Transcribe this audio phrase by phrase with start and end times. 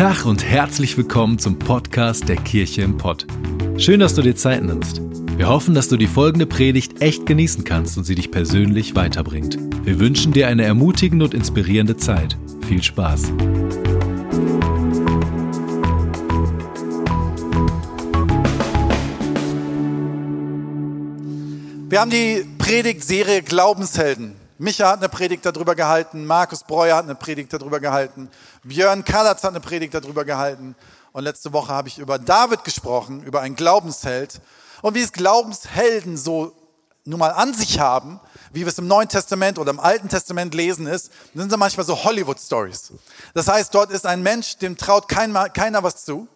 [0.00, 3.26] Tag und herzlich willkommen zum Podcast der Kirche im Pott.
[3.76, 5.02] Schön, dass du dir Zeit nimmst.
[5.36, 9.58] Wir hoffen, dass du die folgende Predigt echt genießen kannst und sie dich persönlich weiterbringt.
[9.84, 12.38] Wir wünschen dir eine ermutigende und inspirierende Zeit.
[12.66, 13.24] Viel Spaß.
[21.90, 24.32] Wir haben die Predigtserie Glaubenshelden.
[24.60, 28.28] Micha hat eine Predigt darüber gehalten, Markus Breuer hat eine Predigt darüber gehalten,
[28.62, 30.76] Björn Kallatz hat eine Predigt darüber gehalten
[31.12, 34.38] und letzte Woche habe ich über David gesprochen, über einen Glaubensheld
[34.82, 36.52] und wie es Glaubenshelden so
[37.06, 38.20] nun mal an sich haben,
[38.52, 41.86] wie wir es im Neuen Testament oder im Alten Testament lesen ist, sind sie manchmal
[41.86, 42.92] so Hollywood-Stories.
[43.32, 46.28] Das heißt, dort ist ein Mensch, dem traut keiner, keiner was zu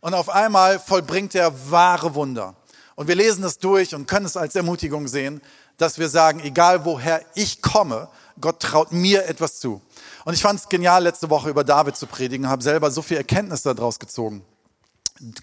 [0.00, 2.54] und auf einmal vollbringt er wahre Wunder.
[2.96, 5.40] Und wir lesen es durch und können es als Ermutigung sehen,
[5.82, 8.08] dass wir sagen, egal woher ich komme,
[8.40, 9.82] Gott traut mir etwas zu.
[10.24, 13.16] Und ich fand es genial, letzte Woche über David zu predigen, habe selber so viel
[13.16, 14.44] Erkenntnis daraus gezogen.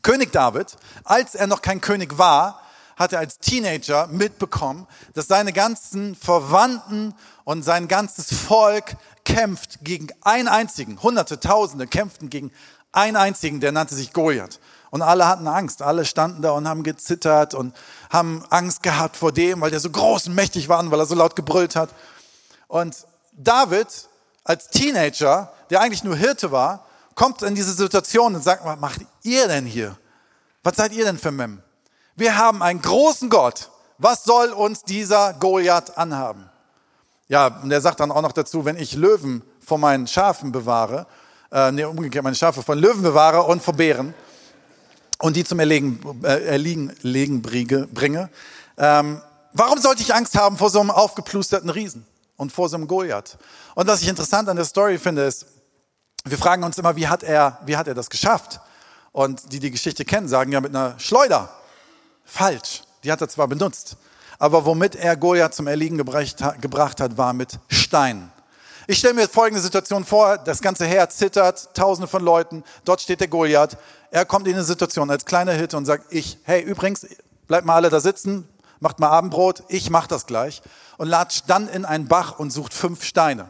[0.02, 2.62] König David, als er noch kein König war,
[2.96, 8.96] hat er als Teenager mitbekommen, dass seine ganzen Verwandten und sein ganzes Volk
[9.26, 11.02] kämpft gegen einen einzigen.
[11.04, 12.52] Hunderte, Tausende kämpften gegen
[12.92, 14.60] einen einzigen, der nannte sich Goliath.
[14.90, 15.82] Und alle hatten Angst.
[15.82, 17.76] Alle standen da und haben gezittert und
[18.10, 21.06] haben Angst gehabt vor dem, weil der so groß und mächtig war und weil er
[21.06, 21.90] so laut gebrüllt hat.
[22.68, 22.96] Und
[23.34, 23.88] David
[24.44, 29.02] als Teenager, der eigentlich nur Hirte war, kommt in diese Situation und sagt, was macht
[29.24, 29.96] ihr denn hier?
[30.64, 31.62] Was seid ihr denn für Mem?
[32.16, 33.70] Wir haben einen großen Gott.
[33.98, 36.50] Was soll uns dieser Goliath anhaben?
[37.28, 41.06] Ja, und er sagt dann auch noch dazu, wenn ich Löwen vor meinen Schafen bewahre,
[41.52, 44.14] äh, nee, umgekehrt meine Schafe von Löwen bewahre und vor Bären,
[45.20, 48.30] und die zum Erlegen, äh, Erliegen legen bringe.
[48.78, 49.22] Ähm,
[49.54, 52.06] warum sollte ich Angst haben vor so einem aufgeplusterten Riesen
[52.38, 53.38] und vor so einem Goliath?
[53.76, 55.46] Und was ich interessant an der Story finde, ist,
[56.26, 58.60] wir fragen uns immer, wie hat er, wie hat er das geschafft?
[59.12, 61.50] Und die die Geschichte kennen, sagen ja mit einer Schleuder.
[62.24, 62.84] Falsch.
[63.04, 63.96] Die hat er zwar benutzt,
[64.40, 68.30] aber womit er Goliath zum Erliegen gebracht hat, war mit Steinen.
[68.88, 73.20] Ich stelle mir folgende Situation vor, das ganze Heer zittert, tausende von Leuten, dort steht
[73.20, 73.78] der Goliath,
[74.12, 77.06] er kommt in eine Situation als kleiner Hitte und sagt, ich, hey, übrigens,
[77.48, 78.48] bleibt mal alle da sitzen,
[78.80, 80.62] macht mal Abendbrot, ich mach das gleich
[80.98, 83.50] und latscht dann in einen Bach und sucht fünf Steine.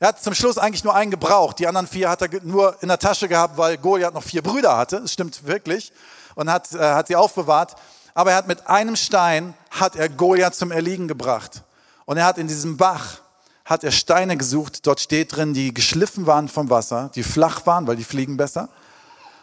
[0.00, 2.88] Er hat zum Schluss eigentlich nur einen gebraucht, die anderen vier hat er nur in
[2.88, 5.92] der Tasche gehabt, weil Goliath noch vier Brüder hatte, das stimmt wirklich,
[6.34, 7.76] und hat, äh, hat sie aufbewahrt.
[8.14, 11.62] Aber er hat mit einem Stein, hat er Goliath zum Erliegen gebracht.
[12.04, 13.18] Und er hat in diesem Bach
[13.64, 14.86] hat er Steine gesucht.
[14.86, 18.68] Dort steht drin, die geschliffen waren vom Wasser, die flach waren, weil die fliegen besser.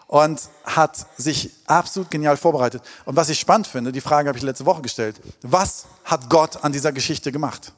[0.10, 2.82] Und hat sich absolut genial vorbereitet.
[3.06, 5.22] Und was ich spannend finde, die Frage habe ich letzte Woche gestellt.
[5.44, 7.74] Was hat Gott an dieser Geschichte gemacht?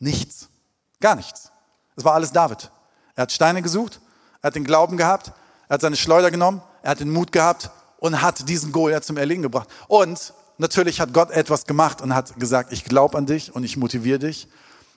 [0.00, 0.48] Nichts.
[1.00, 1.52] Gar nichts.
[1.94, 2.70] Es war alles David.
[3.14, 4.00] Er hat Steine gesucht,
[4.42, 5.32] er hat den Glauben gehabt,
[5.68, 9.16] er hat seine Schleuder genommen, er hat den Mut gehabt und hat diesen Goliath zum
[9.16, 9.68] Erliegen gebracht.
[9.86, 13.76] Und natürlich hat Gott etwas gemacht und hat gesagt, ich glaube an dich und ich
[13.76, 14.48] motiviere dich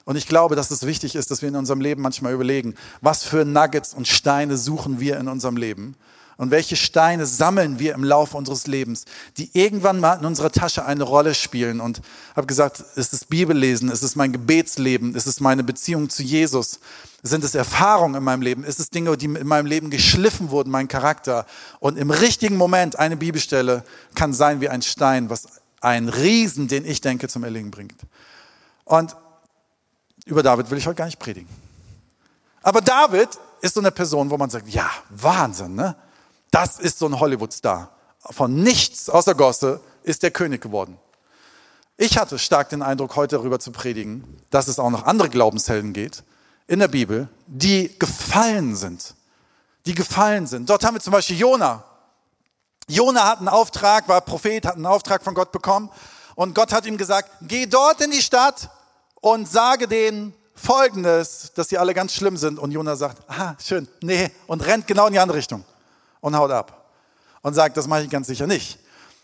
[0.05, 3.23] und ich glaube, dass es wichtig ist, dass wir in unserem Leben manchmal überlegen, was
[3.23, 5.95] für Nuggets und Steine suchen wir in unserem Leben
[6.41, 9.05] und welche Steine sammeln wir im Laufe unseres Lebens,
[9.37, 11.79] die irgendwann mal in unserer Tasche eine Rolle spielen.
[11.79, 12.01] Und
[12.35, 16.79] habe gesagt, ist es ist es mein Gebetsleben, ist es meine Beziehung zu Jesus,
[17.21, 20.71] sind es Erfahrungen in meinem Leben, ist es Dinge, die in meinem Leben geschliffen wurden,
[20.71, 21.45] mein Charakter.
[21.79, 23.83] Und im richtigen Moment eine Bibelstelle
[24.15, 25.43] kann sein wie ein Stein, was
[25.79, 27.99] einen Riesen, den ich denke, zum Erlegen bringt.
[28.85, 29.15] Und
[30.25, 31.49] über David will ich heute gar nicht predigen.
[32.63, 33.29] Aber David
[33.61, 35.95] ist so eine Person, wo man sagt, ja, Wahnsinn, ne?
[36.51, 37.89] Das ist so ein Hollywood-Star.
[38.19, 40.99] Von nichts außer Gosse ist der König geworden.
[41.97, 45.93] Ich hatte stark den Eindruck, heute darüber zu predigen, dass es auch noch andere Glaubenshelden
[45.93, 46.23] geht
[46.67, 49.15] in der Bibel, die gefallen sind.
[49.85, 50.69] Die gefallen sind.
[50.69, 51.83] Dort haben wir zum Beispiel Jona.
[52.87, 55.89] Jona hat einen Auftrag, war Prophet, hat einen Auftrag von Gott bekommen
[56.35, 58.69] und Gott hat ihm gesagt, geh dort in die Stadt
[59.21, 62.59] und sage denen Folgendes, dass sie alle ganz schlimm sind.
[62.59, 65.63] Und Jonah sagt, ah, schön, nee, und rennt genau in die andere Richtung
[66.21, 66.91] und haut ab.
[67.41, 68.79] Und sagt, das mache ich ganz sicher nicht.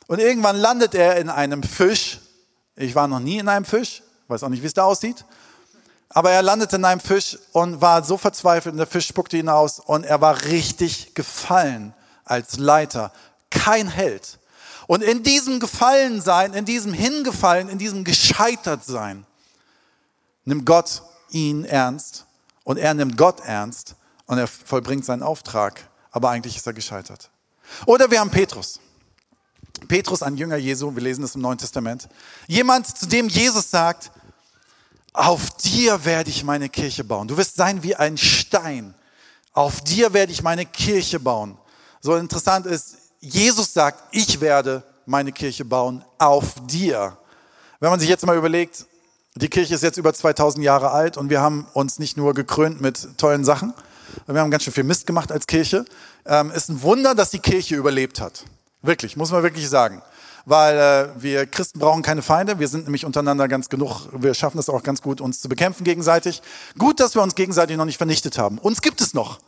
[0.07, 2.19] Und irgendwann landet er in einem Fisch.
[2.75, 5.23] Ich war noch nie in einem Fisch, weiß auch nicht, wie es da aussieht.
[6.09, 9.49] Aber er landete in einem Fisch und war so verzweifelt und der Fisch spuckte ihn
[9.49, 13.11] aus und er war richtig gefallen als Leiter.
[13.49, 14.39] Kein Held.
[14.87, 19.25] Und in diesem Gefallensein, in diesem Hingefallen, in diesem Gescheitertsein,
[20.45, 22.25] nimmt Gott ihn ernst
[22.63, 23.95] und er nimmt Gott ernst
[24.27, 27.29] und er vollbringt seinen Auftrag, aber eigentlich ist er gescheitert.
[27.85, 28.79] Oder wir haben Petrus.
[29.87, 32.07] Petrus, ein Jünger Jesu, wir lesen das im Neuen Testament.
[32.47, 34.11] Jemand, zu dem Jesus sagt,
[35.13, 37.27] auf dir werde ich meine Kirche bauen.
[37.27, 38.93] Du wirst sein wie ein Stein
[39.53, 41.57] Auf dir werde ich meine Kirche bauen.
[42.01, 47.17] So interessant ist, Jesus sagt, ich werde meine Kirche bauen auf dir.
[47.79, 48.85] Wenn man sich jetzt mal überlegt,
[49.33, 52.81] die Kirche ist jetzt über 2000 Jahre alt und wir haben uns nicht nur gekrönt
[52.81, 53.73] mit tollen Sachen,
[54.25, 55.85] wir haben ganz schön viel Mist gemacht als Kirche.
[56.25, 58.43] Ähm, ist ein Wunder, dass die Kirche überlebt hat.
[58.81, 60.01] Wirklich, muss man wirklich sagen.
[60.45, 62.59] Weil äh, wir Christen brauchen keine Feinde.
[62.59, 64.07] Wir sind nämlich untereinander ganz genug.
[64.13, 66.41] Wir schaffen es auch ganz gut, uns zu bekämpfen gegenseitig.
[66.77, 68.57] Gut, dass wir uns gegenseitig noch nicht vernichtet haben.
[68.57, 69.39] Uns gibt es noch.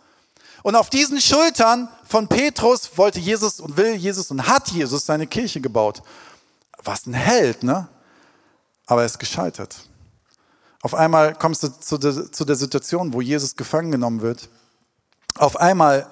[0.61, 5.25] Und auf diesen Schultern von Petrus wollte Jesus und will Jesus und hat Jesus seine
[5.25, 6.03] Kirche gebaut.
[6.83, 7.88] Was ein Held, ne?
[8.85, 9.88] Aber er ist gescheitert.
[10.81, 14.50] Auf einmal kommst du zu der, zu der Situation, wo Jesus gefangen genommen wird.
[15.36, 16.08] Auf einmal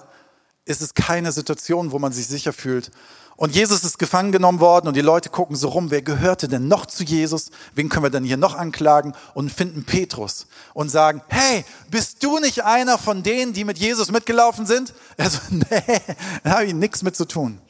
[0.65, 2.91] ist es keine Situation, wo man sich sicher fühlt.
[3.37, 6.67] Und Jesus ist gefangen genommen worden und die Leute gucken so rum, wer gehörte denn
[6.67, 7.51] noch zu Jesus?
[7.75, 9.13] Wen können wir denn hier noch anklagen?
[9.35, 14.11] Und finden Petrus und sagen, hey, bist du nicht einer von denen, die mit Jesus
[14.11, 14.93] mitgelaufen sind?
[15.17, 16.01] Er so, nee,
[16.43, 17.61] da habe ich nichts mit zu tun.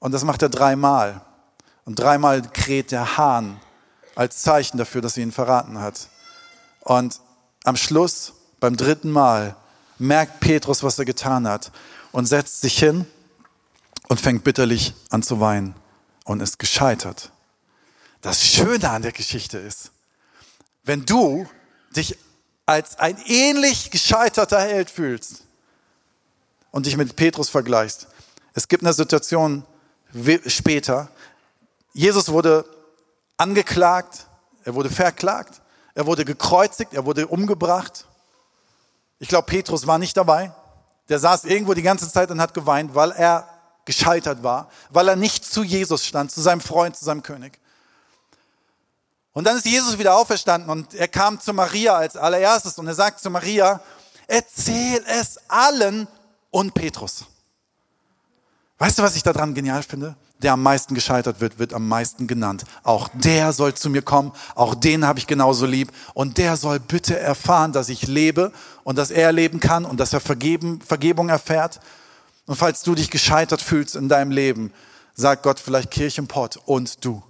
[0.00, 1.20] Und das macht er dreimal.
[1.84, 3.60] Und dreimal kräht der Hahn
[4.14, 6.08] als Zeichen dafür, dass er ihn verraten hat.
[6.80, 7.20] Und
[7.64, 9.56] am Schluss, beim dritten Mal,
[9.98, 11.70] merkt Petrus, was er getan hat
[12.10, 13.06] und setzt sich hin
[14.08, 15.74] und fängt bitterlich an zu weinen
[16.24, 17.30] und ist gescheitert.
[18.20, 19.90] Das Schöne an der Geschichte ist,
[20.84, 21.48] wenn du
[21.96, 22.18] dich
[22.66, 25.44] als ein ähnlich gescheiterter Held fühlst
[26.70, 28.08] und dich mit Petrus vergleichst.
[28.54, 29.64] Es gibt eine Situation
[30.46, 31.08] später.
[31.92, 32.64] Jesus wurde
[33.36, 34.26] angeklagt,
[34.64, 35.60] er wurde verklagt,
[35.94, 38.06] er wurde gekreuzigt, er wurde umgebracht.
[39.18, 40.52] Ich glaube, Petrus war nicht dabei.
[41.08, 43.48] Der saß irgendwo die ganze Zeit und hat geweint, weil er
[43.84, 47.58] gescheitert war, weil er nicht zu Jesus stand, zu seinem Freund, zu seinem König.
[49.32, 52.94] Und dann ist Jesus wieder auferstanden und er kam zu Maria als allererstes und er
[52.94, 53.80] sagt zu Maria,
[54.26, 56.06] erzähl es allen
[56.50, 57.24] und Petrus.
[58.78, 60.16] Weißt du, was ich daran genial finde?
[60.42, 62.64] Der am meisten gescheitert wird, wird am meisten genannt.
[62.82, 66.80] Auch der soll zu mir kommen, auch den habe ich genauso lieb und der soll
[66.80, 68.52] bitte erfahren, dass ich lebe
[68.82, 71.80] und dass er leben kann und dass er Vergeben, Vergebung erfährt
[72.46, 74.72] und falls du dich gescheitert fühlst in deinem Leben,
[75.14, 77.22] sagt Gott vielleicht Kirchenpott und du.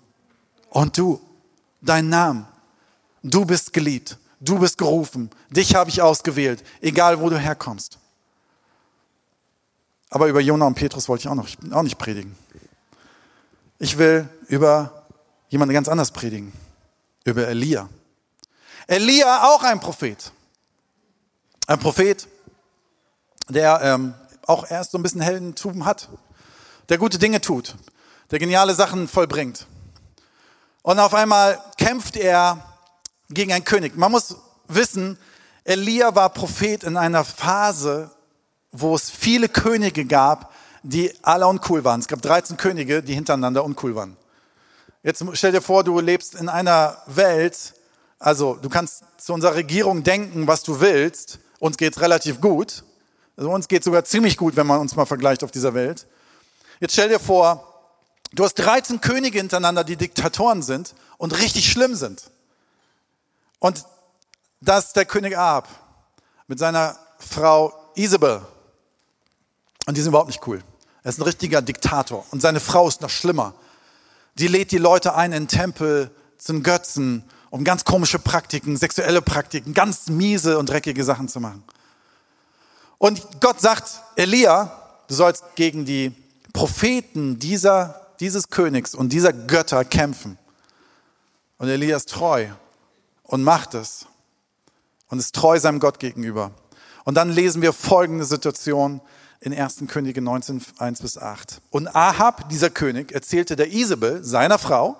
[0.70, 1.20] Und du,
[1.82, 2.46] dein Name.
[3.22, 4.18] Du bist geliebt.
[4.40, 5.30] Du bist gerufen.
[5.50, 7.98] Dich habe ich ausgewählt, egal wo du herkommst.
[10.12, 12.36] Aber über Jona und Petrus wollte ich auch, noch, auch nicht predigen.
[13.78, 15.06] Ich will über
[15.48, 16.52] jemanden ganz anders predigen.
[17.24, 17.88] Über Elia.
[18.88, 20.30] Elia, auch ein Prophet.
[21.66, 22.28] Ein Prophet,
[23.48, 24.12] der ähm,
[24.46, 26.10] auch erst so ein bisschen Heldentum hat,
[26.90, 27.74] der gute Dinge tut,
[28.30, 29.66] der geniale Sachen vollbringt.
[30.82, 32.62] Und auf einmal kämpft er
[33.30, 33.96] gegen einen König.
[33.96, 34.36] Man muss
[34.68, 35.18] wissen,
[35.64, 38.10] Elia war Prophet in einer Phase,
[38.72, 40.52] wo es viele Könige gab,
[40.82, 42.00] die alle uncool waren.
[42.00, 44.16] Es gab 13 Könige, die hintereinander uncool waren.
[45.02, 47.74] Jetzt stell dir vor, du lebst in einer Welt,
[48.18, 52.84] also du kannst zu unserer Regierung denken, was du willst, uns geht's relativ gut.
[53.36, 56.06] Also uns geht sogar ziemlich gut, wenn man uns mal vergleicht auf dieser Welt.
[56.80, 57.90] Jetzt stell dir vor,
[58.32, 62.30] du hast 13 Könige hintereinander, die Diktatoren sind und richtig schlimm sind.
[63.58, 63.84] Und
[64.60, 65.68] das ist der König Ahab
[66.46, 68.42] mit seiner Frau Isabel.
[69.86, 70.62] Und die sind überhaupt nicht cool.
[71.02, 72.24] Er ist ein richtiger Diktator.
[72.30, 73.54] Und seine Frau ist noch schlimmer.
[74.34, 79.22] Die lädt die Leute ein in den Tempel, zum Götzen, um ganz komische Praktiken, sexuelle
[79.22, 81.62] Praktiken, ganz miese und dreckige Sachen zu machen.
[82.98, 84.72] Und Gott sagt, Elia,
[85.08, 86.12] du sollst gegen die
[86.52, 90.38] Propheten dieser, dieses Königs und dieser Götter kämpfen.
[91.58, 92.48] Und Elia ist treu
[93.22, 94.06] und macht es
[95.08, 96.52] und ist treu seinem Gott gegenüber.
[97.04, 99.00] Und dann lesen wir folgende Situation
[99.42, 99.84] in 1.
[99.88, 101.60] Könige 19, 1 bis 8.
[101.70, 104.96] Und Ahab, dieser König, erzählte der Isabel, seiner Frau,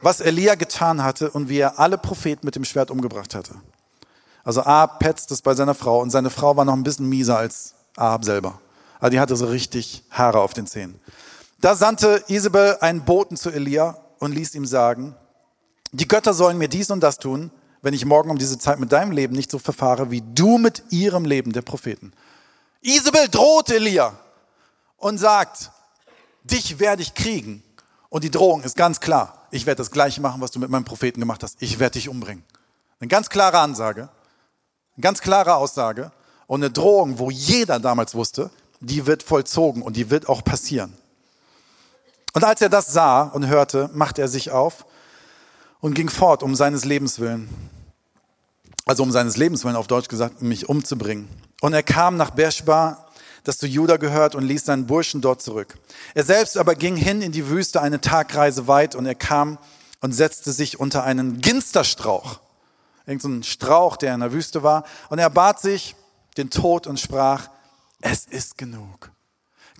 [0.00, 3.54] was Elia getan hatte und wie er alle Propheten mit dem Schwert umgebracht hatte.
[4.44, 7.38] Also Ahab petzt es bei seiner Frau und seine Frau war noch ein bisschen mieser
[7.38, 8.60] als Ahab selber.
[9.00, 11.00] Also die hatte so richtig Haare auf den Zähnen.
[11.60, 15.16] Da sandte Isabel einen Boten zu Elia und ließ ihm sagen,
[15.92, 18.92] die Götter sollen mir dies und das tun, wenn ich morgen um diese Zeit mit
[18.92, 22.12] deinem Leben nicht so verfahre, wie du mit ihrem Leben der Propheten.
[22.86, 24.14] Isabel droht Elia
[24.96, 25.72] und sagt,
[26.44, 27.62] dich werde ich kriegen.
[28.08, 29.46] Und die Drohung ist ganz klar.
[29.50, 31.60] Ich werde das Gleiche machen, was du mit meinem Propheten gemacht hast.
[31.60, 32.44] Ich werde dich umbringen.
[33.00, 34.08] Eine ganz klare Ansage.
[34.96, 36.12] Eine ganz klare Aussage
[36.46, 38.50] und eine Drohung, wo jeder damals wusste,
[38.80, 40.96] die wird vollzogen und die wird auch passieren.
[42.34, 44.86] Und als er das sah und hörte, machte er sich auf
[45.80, 47.48] und ging fort, um seines Lebens willen.
[48.86, 51.28] Also um seines Lebens willen, auf Deutsch gesagt, mich umzubringen.
[51.60, 53.08] Und er kam nach Beersheba,
[53.42, 55.76] das zu Juda gehört, und ließ seinen Burschen dort zurück.
[56.14, 59.58] Er selbst aber ging hin in die Wüste eine Tagreise weit und er kam
[60.00, 62.38] und setzte sich unter einen Ginsterstrauch.
[63.06, 64.84] Irgend so Strauch, der in der Wüste war.
[65.10, 65.96] Und er bat sich
[66.36, 67.48] den Tod und sprach,
[68.00, 69.10] es ist genug.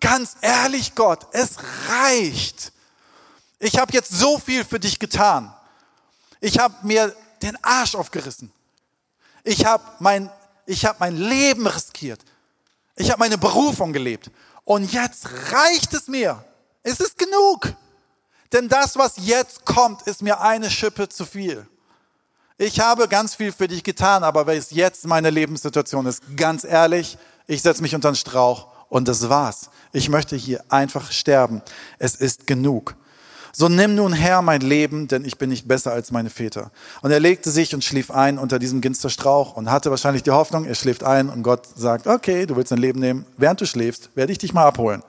[0.00, 1.56] Ganz ehrlich, Gott, es
[1.88, 2.72] reicht.
[3.60, 5.54] Ich habe jetzt so viel für dich getan.
[6.40, 8.52] Ich habe mir den Arsch aufgerissen.
[9.46, 10.28] Ich habe mein,
[10.68, 12.20] hab mein Leben riskiert.
[12.96, 14.28] Ich habe meine Berufung gelebt.
[14.64, 16.44] Und jetzt reicht es mir.
[16.82, 17.72] Es ist genug.
[18.52, 21.64] Denn das, was jetzt kommt, ist mir eine Schippe zu viel.
[22.58, 26.64] Ich habe ganz viel für dich getan, aber weil es jetzt meine Lebenssituation ist, ganz
[26.64, 29.70] ehrlich, ich setze mich unter den Strauch und das war's.
[29.92, 31.62] Ich möchte hier einfach sterben.
[32.00, 32.96] Es ist genug.
[33.58, 36.70] So nimm nun her mein Leben, denn ich bin nicht besser als meine Väter.
[37.00, 40.66] Und er legte sich und schlief ein unter diesem Ginsterstrauch und hatte wahrscheinlich die Hoffnung,
[40.66, 43.24] er schläft ein und Gott sagt, okay, du willst dein Leben nehmen.
[43.38, 45.02] Während du schläfst, werde ich dich mal abholen.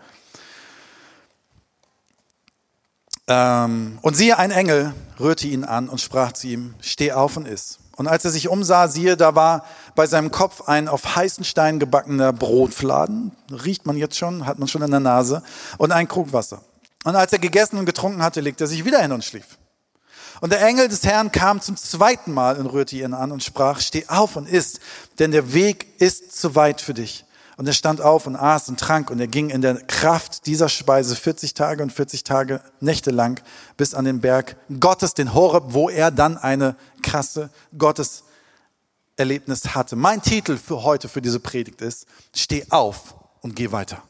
[3.27, 7.49] Ähm, und siehe, ein Engel rührte ihn an und sprach zu ihm, steh auf und
[7.49, 7.79] iss.
[7.97, 11.79] Und als er sich umsah, siehe, da war bei seinem Kopf ein auf heißen Stein
[11.79, 15.43] gebackener Brotfladen, riecht man jetzt schon, hat man schon in der Nase,
[15.77, 16.61] und ein Krug Wasser.
[17.07, 19.57] Und als er gegessen und getrunken hatte, legte er sich wieder hin und schlief.
[20.41, 23.79] Und der Engel des Herrn kam zum zweiten Mal und rührte ihn an und sprach,
[23.79, 24.81] steh auf und iss,
[25.17, 27.23] denn der Weg ist zu weit für dich.
[27.55, 30.67] Und er stand auf und aß und trank und er ging in der Kraft dieser
[30.67, 33.41] Speise 40 Tage und 40 Tage Nächte lang
[33.77, 39.95] bis an den Berg Gottes, den Horeb, wo er dann eine krasse Gotteserlebnis hatte.
[39.95, 44.03] Mein Titel für heute, für diese Predigt ist, steh auf und geh weiter.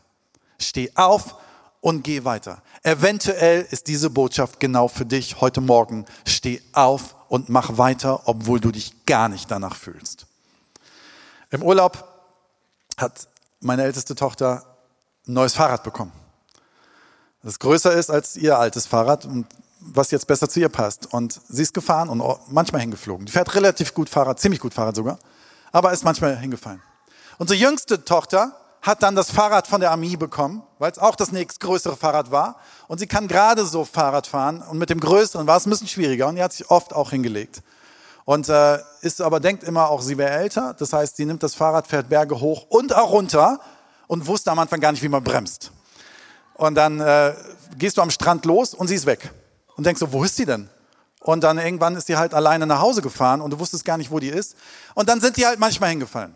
[0.57, 1.35] Steh auf
[1.81, 2.61] und geh weiter.
[2.83, 6.05] Eventuell ist diese Botschaft genau für dich heute Morgen.
[6.25, 10.25] Steh auf und mach weiter, obwohl du dich gar nicht danach fühlst.
[11.49, 12.03] Im Urlaub
[12.97, 13.27] hat
[13.59, 14.63] meine älteste Tochter
[15.27, 16.11] ein neues Fahrrad bekommen.
[17.43, 19.45] Das größer ist als ihr altes Fahrrad und
[19.79, 21.13] was jetzt besser zu ihr passt.
[21.13, 23.25] Und sie ist gefahren und manchmal hingeflogen.
[23.25, 25.19] Die fährt relativ gut Fahrrad, ziemlich gut Fahrrad sogar,
[25.71, 26.81] aber ist manchmal hingefallen.
[27.37, 31.31] Unsere jüngste Tochter hat dann das Fahrrad von der Armee bekommen, weil es auch das
[31.31, 32.57] nächstgrößere Fahrrad war.
[32.87, 34.61] Und sie kann gerade so Fahrrad fahren.
[34.61, 36.27] Und mit dem größeren war es ein bisschen schwieriger.
[36.27, 37.61] Und die hat sich oft auch hingelegt.
[38.23, 40.75] Und äh, ist aber denkt immer auch, sie wäre älter.
[40.77, 43.59] Das heißt, sie nimmt das Fahrrad, fährt Berge hoch und auch runter
[44.07, 45.71] und wusste am Anfang gar nicht, wie man bremst.
[46.55, 47.33] Und dann äh,
[47.77, 49.31] gehst du am Strand los und sie ist weg.
[49.75, 50.69] Und denkst so, wo ist sie denn?
[51.21, 54.11] Und dann irgendwann ist sie halt alleine nach Hause gefahren und du wusstest gar nicht,
[54.11, 54.55] wo die ist.
[54.93, 56.35] Und dann sind die halt manchmal hingefallen.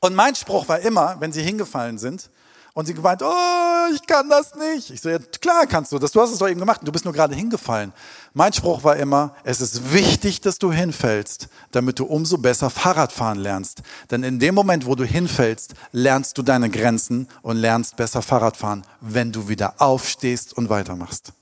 [0.00, 2.30] Und mein Spruch war immer, wenn sie hingefallen sind,
[2.78, 4.90] und sie gemeint, oh, ich kann das nicht.
[4.90, 7.04] Ich so, ja, klar kannst du das, du hast es doch eben gemacht, du bist
[7.04, 7.92] nur gerade hingefallen.
[8.34, 13.10] Mein Spruch war immer, es ist wichtig, dass du hinfällst, damit du umso besser Fahrrad
[13.10, 13.82] fahren lernst.
[14.12, 18.56] Denn in dem Moment, wo du hinfällst, lernst du deine Grenzen und lernst besser Fahrrad
[18.56, 21.32] fahren, wenn du wieder aufstehst und weitermachst.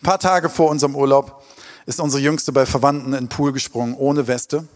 [0.00, 1.42] Ein paar Tage vor unserem Urlaub
[1.84, 4.68] ist unsere Jüngste bei Verwandten in den Pool gesprungen, ohne Weste.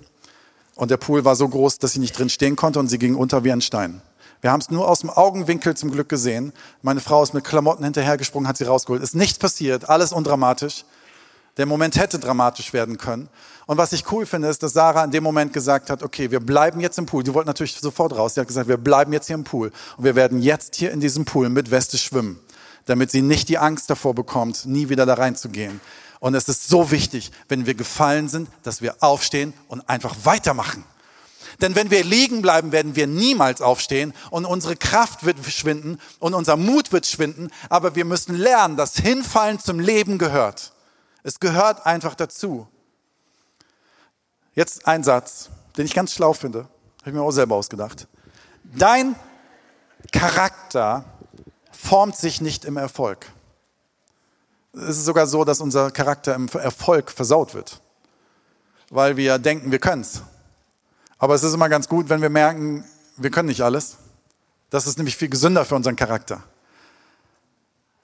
[0.78, 3.16] Und der Pool war so groß, dass sie nicht drin stehen konnte und sie ging
[3.16, 4.00] unter wie ein Stein.
[4.40, 6.52] Wir haben es nur aus dem Augenwinkel zum Glück gesehen.
[6.82, 9.02] Meine Frau ist mit Klamotten hinterhergesprungen, hat sie rausgeholt.
[9.02, 10.84] Ist nichts passiert, alles undramatisch.
[11.56, 13.28] Der Moment hätte dramatisch werden können.
[13.66, 16.38] Und was ich cool finde, ist, dass Sarah in dem Moment gesagt hat, okay, wir
[16.38, 17.24] bleiben jetzt im Pool.
[17.24, 18.34] Die wollte natürlich sofort raus.
[18.34, 19.72] Sie hat gesagt, wir bleiben jetzt hier im Pool.
[19.96, 22.38] Und wir werden jetzt hier in diesem Pool mit Weste schwimmen,
[22.86, 25.80] damit sie nicht die Angst davor bekommt, nie wieder da reinzugehen.
[26.20, 30.84] Und es ist so wichtig, wenn wir gefallen sind, dass wir aufstehen und einfach weitermachen.
[31.60, 36.34] Denn wenn wir liegen bleiben, werden wir niemals aufstehen und unsere Kraft wird schwinden und
[36.34, 37.50] unser Mut wird schwinden.
[37.68, 40.72] Aber wir müssen lernen, dass Hinfallen zum Leben gehört.
[41.24, 42.68] Es gehört einfach dazu.
[44.54, 46.68] Jetzt ein Satz, den ich ganz schlau finde.
[47.00, 48.06] Habe ich mir auch selber ausgedacht.
[48.64, 49.16] Dein
[50.12, 51.04] Charakter
[51.70, 53.26] formt sich nicht im Erfolg.
[54.72, 57.80] Es ist sogar so, dass unser Charakter im Erfolg versaut wird,
[58.90, 60.22] weil wir denken, wir können es.
[61.18, 62.84] Aber es ist immer ganz gut, wenn wir merken,
[63.16, 63.96] wir können nicht alles.
[64.70, 66.42] Das ist nämlich viel gesünder für unseren Charakter.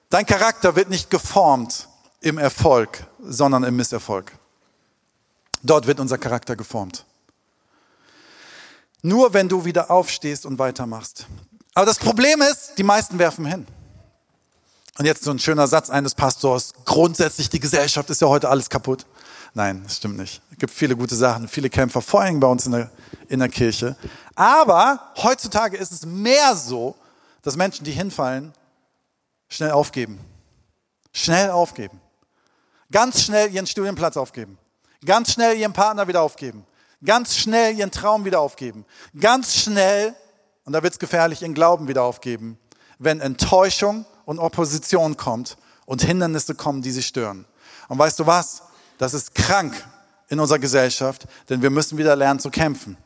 [0.09, 1.87] Dein Charakter wird nicht geformt
[2.21, 4.31] im Erfolg, sondern im Misserfolg.
[5.63, 7.05] Dort wird unser Charakter geformt.
[9.01, 11.27] Nur wenn du wieder aufstehst und weitermachst.
[11.73, 13.67] Aber das Problem ist, die meisten werfen hin.
[14.97, 16.73] Und jetzt so ein schöner Satz eines Pastors.
[16.85, 19.05] Grundsätzlich, die Gesellschaft ist ja heute alles kaputt.
[19.53, 20.41] Nein, das stimmt nicht.
[20.51, 22.89] Es gibt viele gute Sachen, viele Kämpfer, vor allem bei uns in der,
[23.27, 23.97] in der Kirche.
[24.35, 26.95] Aber heutzutage ist es mehr so,
[27.41, 28.53] dass Menschen, die hinfallen,
[29.49, 30.19] schnell aufgeben.
[31.11, 31.99] Schnell aufgeben.
[32.91, 34.57] Ganz schnell ihren Studienplatz aufgeben.
[35.05, 36.65] Ganz schnell ihren Partner wieder aufgeben.
[37.03, 38.85] Ganz schnell ihren Traum wieder aufgeben.
[39.19, 40.15] Ganz schnell,
[40.63, 42.57] und da wird's gefährlich, ihren Glauben wieder aufgeben,
[42.97, 47.45] wenn Enttäuschung und Opposition kommt und Hindernisse kommen, die sie stören.
[47.87, 48.63] Und weißt du was?
[48.97, 49.73] Das ist krank
[50.29, 52.97] in unserer Gesellschaft, denn wir müssen wieder lernen zu kämpfen.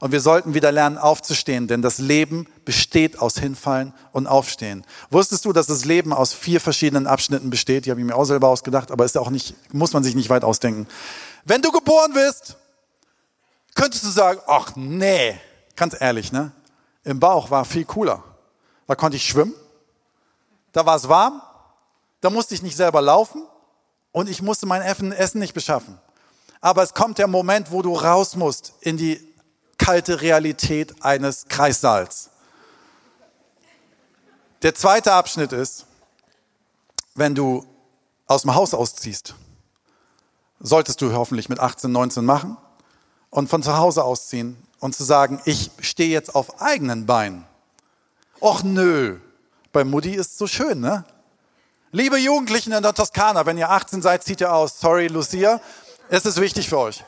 [0.00, 4.84] Und wir sollten wieder lernen aufzustehen, denn das Leben besteht aus Hinfallen und Aufstehen.
[5.10, 7.86] Wusstest du, dass das Leben aus vier verschiedenen Abschnitten besteht?
[7.86, 10.30] Die habe ich mir auch selber ausgedacht, aber ist auch nicht, muss man sich nicht
[10.30, 10.88] weit ausdenken.
[11.44, 12.56] Wenn du geboren wirst,
[13.74, 15.38] könntest du sagen, ach nee,
[15.76, 16.52] ganz ehrlich, ne?
[17.04, 18.22] Im Bauch war viel cooler.
[18.86, 19.54] Da konnte ich schwimmen,
[20.72, 21.42] da war es warm,
[22.20, 23.46] da musste ich nicht selber laufen
[24.12, 25.98] und ich musste mein Essen nicht beschaffen.
[26.60, 29.20] Aber es kommt der Moment, wo du raus musst in die
[29.78, 32.30] kalte Realität eines Kreissaals.
[34.62, 35.86] Der zweite Abschnitt ist,
[37.16, 37.66] wenn du
[38.28, 39.34] aus dem Haus ausziehst,
[40.60, 42.56] solltest du hoffentlich mit 18, 19 machen
[43.30, 47.44] und von zu Hause ausziehen und zu sagen, ich stehe jetzt auf eigenen Beinen.
[48.40, 49.18] Och nö,
[49.72, 51.04] bei Mutti ist so schön, ne?
[51.90, 54.80] Liebe Jugendlichen in der Toskana, wenn ihr 18 seid, zieht ihr aus.
[54.80, 55.60] Sorry, Lucia,
[56.08, 57.04] es ist wichtig für euch.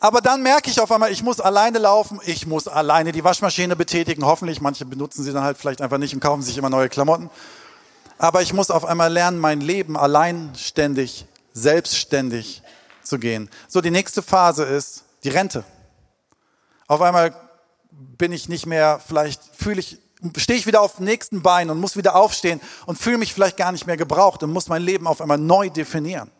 [0.00, 3.76] Aber dann merke ich auf einmal, ich muss alleine laufen, ich muss alleine die Waschmaschine
[3.76, 4.24] betätigen.
[4.24, 7.30] Hoffentlich, manche benutzen sie dann halt vielleicht einfach nicht und kaufen sich immer neue Klamotten.
[8.16, 12.62] Aber ich muss auf einmal lernen, mein Leben alleinständig, selbstständig
[13.02, 13.50] zu gehen.
[13.68, 15.64] So, die nächste Phase ist die Rente.
[16.86, 17.34] Auf einmal
[17.98, 19.98] bin ich nicht mehr, vielleicht fühle ich,
[20.36, 23.56] stehe ich wieder auf dem nächsten Bein und muss wieder aufstehen und fühle mich vielleicht
[23.56, 26.30] gar nicht mehr gebraucht und muss mein Leben auf einmal neu definieren.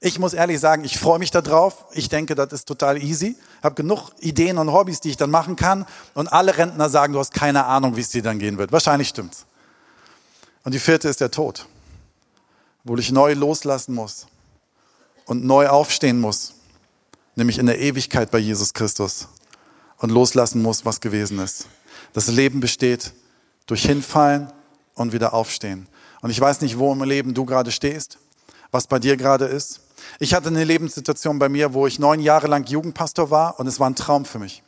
[0.00, 1.86] Ich muss ehrlich sagen, ich freue mich darauf.
[1.92, 3.36] Ich denke, das ist total easy.
[3.64, 5.86] Habe genug Ideen und Hobbys, die ich dann machen kann.
[6.14, 8.70] Und alle Rentner sagen, du hast keine Ahnung, wie es dir dann gehen wird.
[8.70, 9.44] Wahrscheinlich stimmt's.
[10.62, 11.66] Und die vierte ist der Tod,
[12.84, 14.26] wo ich neu loslassen muss
[15.24, 16.54] und neu aufstehen muss,
[17.34, 19.26] nämlich in der Ewigkeit bei Jesus Christus
[19.98, 21.66] und loslassen muss, was gewesen ist.
[22.12, 23.12] Das Leben besteht
[23.66, 24.52] durch Hinfallen
[24.94, 25.86] und wieder aufstehen.
[26.20, 28.18] Und ich weiß nicht, wo im Leben du gerade stehst,
[28.70, 29.80] was bei dir gerade ist.
[30.18, 33.78] Ich hatte eine Lebenssituation bei mir, wo ich neun Jahre lang Jugendpastor war und es
[33.78, 34.62] war ein Traum für mich.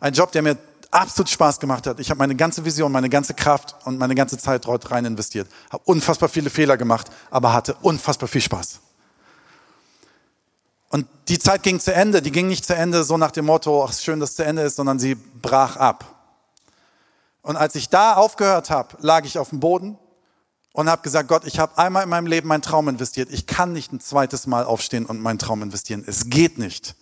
[0.00, 0.56] Ein Job, der mir
[0.90, 2.00] absolut Spaß gemacht hat.
[2.00, 5.48] Ich habe meine ganze Vision, meine ganze Kraft und meine ganze Zeit dort rein investiert.
[5.70, 8.80] Habe unfassbar viele Fehler gemacht, aber hatte unfassbar viel Spaß.
[10.90, 12.22] Und die Zeit ging zu Ende.
[12.22, 14.62] Die ging nicht zu Ende so nach dem Motto, ach schön, dass es zu Ende
[14.62, 16.04] ist, sondern sie brach ab.
[17.42, 19.98] Und als ich da aufgehört habe, lag ich auf dem Boden
[20.72, 23.28] und habe gesagt, Gott, ich habe einmal in meinem Leben meinen Traum investiert.
[23.30, 26.04] Ich kann nicht ein zweites Mal aufstehen und meinen Traum investieren.
[26.06, 26.94] Es geht nicht.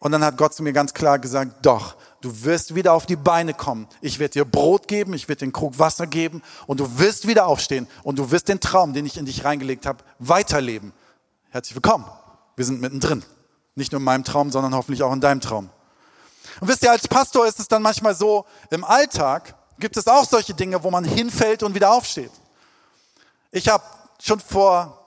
[0.00, 3.16] Und dann hat Gott zu mir ganz klar gesagt, doch, du wirst wieder auf die
[3.16, 3.88] Beine kommen.
[4.00, 7.46] Ich werde dir Brot geben, ich werde einen Krug Wasser geben und du wirst wieder
[7.46, 10.92] aufstehen und du wirst den Traum, den ich in dich reingelegt habe, weiterleben.
[11.50, 12.04] Herzlich willkommen.
[12.58, 13.24] Wir sind mittendrin.
[13.76, 15.70] Nicht nur in meinem Traum, sondern hoffentlich auch in deinem Traum.
[16.60, 20.24] Und wisst ihr, als Pastor ist es dann manchmal so, im Alltag gibt es auch
[20.24, 22.32] solche Dinge, wo man hinfällt und wieder aufsteht.
[23.52, 23.84] Ich habe
[24.20, 25.06] schon vor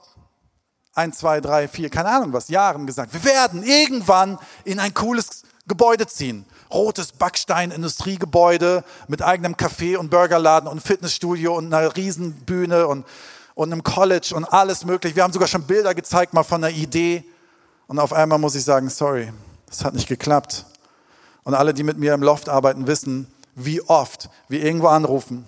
[0.94, 5.42] ein, zwei, drei, vier, keine Ahnung was, Jahren gesagt, wir werden irgendwann in ein cooles
[5.66, 6.46] Gebäude ziehen.
[6.72, 13.04] Rotes Backstein-Industriegebäude mit eigenem Café und Burgerladen und Fitnessstudio und einer Riesenbühne und,
[13.54, 15.16] und einem College und alles mögliche.
[15.16, 17.26] Wir haben sogar schon Bilder gezeigt, mal von einer Idee.
[17.92, 19.30] Und auf einmal muss ich sagen, sorry,
[19.66, 20.64] das hat nicht geklappt.
[21.42, 25.44] Und alle, die mit mir im Loft arbeiten, wissen, wie oft wir irgendwo anrufen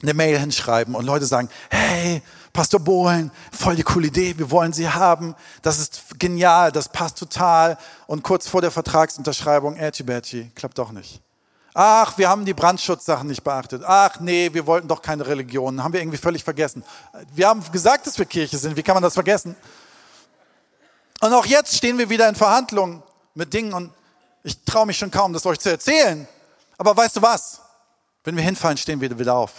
[0.00, 2.22] eine Mail hinschreiben und Leute sagen, hey,
[2.54, 7.18] Pastor Bohlen, voll die coole Idee, wir wollen sie haben, das ist genial, das passt
[7.18, 7.76] total.
[8.06, 11.20] Und kurz vor der Vertragsunterschreibung, Ätchi klappt doch nicht.
[11.74, 13.82] Ach, wir haben die Brandschutzsachen nicht beachtet.
[13.84, 16.82] Ach nee, wir wollten doch keine Religion, haben wir irgendwie völlig vergessen.
[17.34, 19.54] Wir haben gesagt, dass wir Kirche sind, wie kann man das vergessen?
[21.24, 23.02] Und auch jetzt stehen wir wieder in Verhandlungen
[23.34, 23.90] mit Dingen und
[24.42, 26.28] ich traue mich schon kaum, das euch zu erzählen.
[26.76, 27.62] Aber weißt du was?
[28.24, 29.52] Wenn wir hinfallen, stehen wir wieder auf.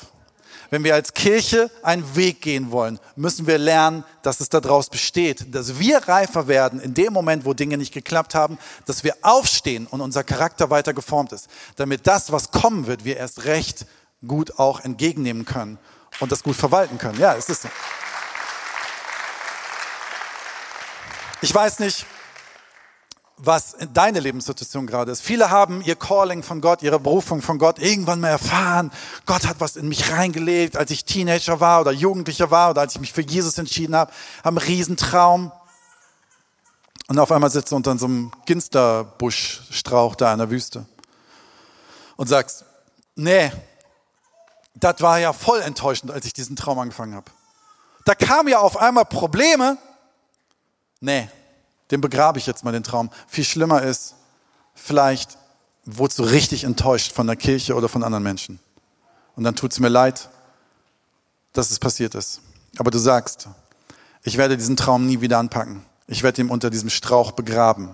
[0.70, 5.56] Wenn wir als Kirche einen Weg gehen wollen, müssen wir lernen, dass es daraus besteht,
[5.56, 9.88] dass wir reifer werden in dem Moment, wo Dinge nicht geklappt haben, dass wir aufstehen
[9.88, 11.48] und unser Charakter weiter geformt ist,
[11.78, 13.88] damit das, was kommen wird, wir erst recht
[14.28, 15.80] gut auch entgegennehmen können
[16.20, 17.20] und das gut verwalten können.
[17.20, 17.70] Ja, es ist so.
[21.42, 22.06] Ich weiß nicht,
[23.38, 25.22] was deine Lebenssituation gerade ist.
[25.22, 28.92] Viele haben ihr Calling von Gott, ihre Berufung von Gott irgendwann mal erfahren.
[29.26, 32.96] Gott hat was in mich reingelegt, als ich Teenager war oder Jugendlicher war oder als
[32.96, 34.12] ich mich für Jesus entschieden habe.
[34.44, 35.52] Haben einen Riesentraum.
[37.08, 40.86] Und auf einmal sitzt du unter so einem Ginsterbuschstrauch da in der Wüste
[42.16, 42.66] und sagst,
[43.16, 43.52] nee,
[44.76, 47.30] das war ja voll enttäuschend, als ich diesen Traum angefangen habe.
[48.06, 49.78] Da kamen ja auf einmal Probleme.
[51.06, 51.30] Nee,
[51.92, 53.12] Den begrabe ich jetzt mal den Traum.
[53.28, 54.16] Viel schlimmer ist,
[54.74, 55.38] vielleicht
[55.86, 58.60] wurdest du richtig enttäuscht von der Kirche oder von anderen Menschen.
[59.36, 60.30] Und dann tut es mir leid,
[61.54, 62.42] dass es passiert ist.
[62.80, 63.50] Aber du sagst,
[64.24, 65.86] ich werde diesen Traum nie wieder anpacken.
[66.08, 67.94] Ich werde ihn unter diesem Strauch begraben.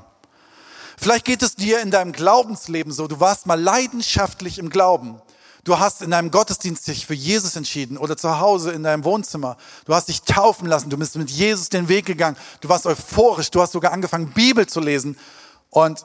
[0.95, 5.21] Vielleicht geht es dir in deinem Glaubensleben so, du warst mal leidenschaftlich im Glauben.
[5.63, 9.57] Du hast in deinem Gottesdienst dich für Jesus entschieden oder zu Hause in deinem Wohnzimmer.
[9.85, 12.35] Du hast dich taufen lassen, du bist mit Jesus den Weg gegangen.
[12.61, 15.17] Du warst euphorisch, du hast sogar angefangen, Bibel zu lesen
[15.69, 16.03] und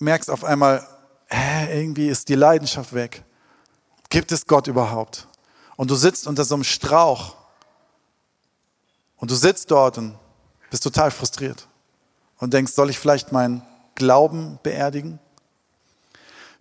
[0.00, 0.86] merkst auf einmal,
[1.28, 3.22] hä, irgendwie ist die Leidenschaft weg.
[4.08, 5.28] Gibt es Gott überhaupt?
[5.76, 7.36] Und du sitzt unter so einem Strauch
[9.16, 10.18] und du sitzt dort und
[10.68, 11.68] bist total frustriert
[12.38, 13.62] und denkst, soll ich vielleicht meinen
[13.94, 15.20] Glauben beerdigen?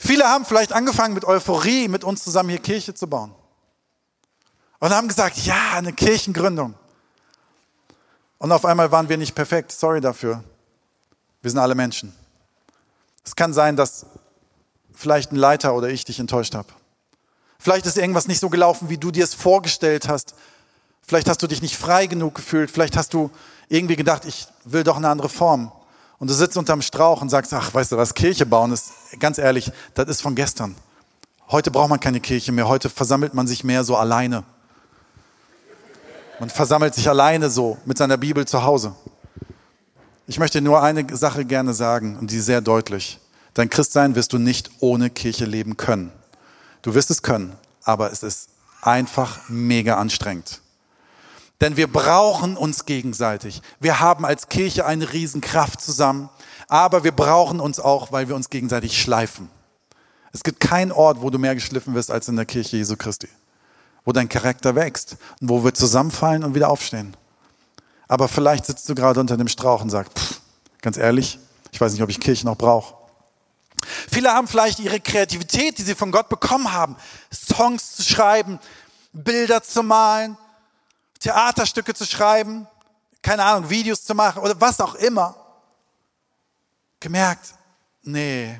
[0.01, 3.35] Viele haben vielleicht angefangen mit Euphorie, mit uns zusammen hier Kirche zu bauen.
[4.79, 6.73] Und haben gesagt, ja, eine Kirchengründung.
[8.37, 9.73] Und auf einmal waren wir nicht perfekt.
[9.73, 10.41] Sorry dafür.
[11.41, 12.15] Wir sind alle Menschen.
[13.25, 14.05] Es kann sein, dass
[14.93, 16.69] vielleicht ein Leiter oder ich dich enttäuscht habe.
[17.59, 20.33] Vielleicht ist irgendwas nicht so gelaufen, wie du dir es vorgestellt hast.
[21.05, 22.71] Vielleicht hast du dich nicht frei genug gefühlt.
[22.71, 23.31] Vielleicht hast du
[23.67, 25.73] irgendwie gedacht, ich will doch eine andere Form.
[26.19, 29.37] Und du sitzt unterm Strauch und sagst, ach, weißt du was, Kirche bauen ist, ganz
[29.37, 30.75] ehrlich, das ist von gestern.
[31.49, 32.67] Heute braucht man keine Kirche mehr.
[32.67, 34.43] Heute versammelt man sich mehr so alleine.
[36.39, 38.93] Man versammelt sich alleine so mit seiner Bibel zu Hause.
[40.27, 43.19] Ich möchte nur eine Sache gerne sagen und die sehr deutlich.
[43.55, 46.11] Dein Christsein wirst du nicht ohne Kirche leben können.
[46.81, 48.49] Du wirst es können, aber es ist
[48.81, 50.61] einfach mega anstrengend.
[51.61, 53.61] Denn wir brauchen uns gegenseitig.
[53.79, 56.29] Wir haben als Kirche eine Riesenkraft zusammen,
[56.67, 59.49] aber wir brauchen uns auch, weil wir uns gegenseitig schleifen.
[60.31, 63.27] Es gibt keinen Ort, wo du mehr geschliffen wirst als in der Kirche Jesu Christi,
[64.05, 67.17] wo dein Charakter wächst und wo wir zusammenfallen und wieder aufstehen.
[68.07, 70.41] Aber vielleicht sitzt du gerade unter dem Strauch und sagst, pff,
[70.81, 71.39] ganz ehrlich,
[71.71, 72.95] ich weiß nicht, ob ich Kirche noch brauche.
[74.11, 76.95] Viele haben vielleicht ihre Kreativität, die sie von Gott bekommen haben,
[77.31, 78.59] Songs zu schreiben,
[79.13, 80.37] Bilder zu malen,
[81.19, 82.67] Theaterstücke zu schreiben,
[83.21, 85.35] keine Ahnung, Videos zu machen oder was auch immer.
[86.99, 87.53] Gemerkt,
[88.01, 88.59] nee.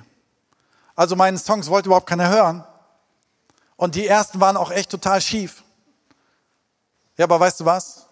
[0.96, 2.64] Also meine Songs wollte überhaupt keiner hören.
[3.76, 5.64] Und die ersten waren auch echt total schief.
[7.18, 8.06] Ja, aber weißt du was?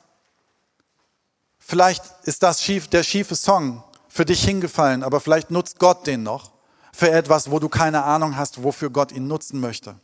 [1.59, 6.23] Vielleicht ist das schief, der schiefe Song für dich hingefallen, aber vielleicht nutzt Gott den
[6.23, 6.51] noch
[6.93, 9.99] für etwas, wo du keine Ahnung hast, wofür Gott ihn nutzen möchte.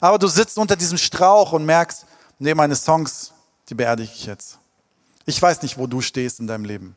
[0.00, 2.04] Aber du sitzt unter diesem Strauch und merkst,
[2.38, 3.32] nee, meine Songs,
[3.68, 4.58] die beerdige ich jetzt.
[5.24, 6.94] Ich weiß nicht, wo du stehst in deinem Leben.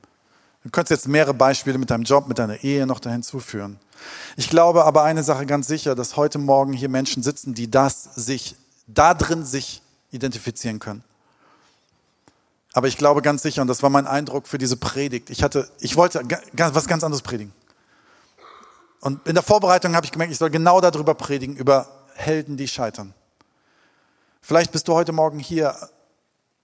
[0.64, 3.80] Du könntest jetzt mehrere Beispiele mit deinem Job, mit deiner Ehe noch da hinzuführen.
[4.36, 8.04] Ich glaube aber eine Sache ganz sicher, dass heute Morgen hier Menschen sitzen, die das
[8.16, 8.56] sich,
[8.88, 11.04] da drin sich identifizieren können.
[12.74, 15.70] Aber ich glaube ganz sicher, und das war mein Eindruck für diese Predigt, ich hatte,
[15.80, 16.22] ich wollte
[16.54, 17.54] was ganz anderes predigen.
[19.02, 22.68] Und in der Vorbereitung habe ich gemerkt, ich soll genau darüber predigen, über Helden, die
[22.68, 23.14] scheitern.
[24.42, 25.76] Vielleicht bist du heute Morgen hier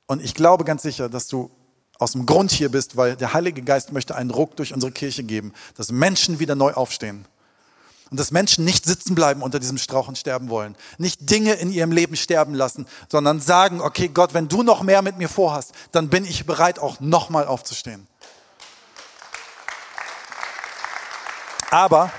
[0.07, 1.49] und ich glaube ganz sicher, dass du
[1.97, 5.23] aus dem Grund hier bist, weil der Heilige Geist möchte einen Ruck durch unsere Kirche
[5.23, 7.25] geben, dass Menschen wieder neu aufstehen.
[8.11, 10.75] Und dass Menschen nicht sitzen bleiben unter diesem Strauch und sterben wollen.
[10.99, 15.01] Nicht Dinge in ihrem Leben sterben lassen, sondern sagen, okay Gott, wenn du noch mehr
[15.01, 18.07] mit mir vorhast, dann bin ich bereit, auch nochmal aufzustehen.
[21.71, 22.11] Aber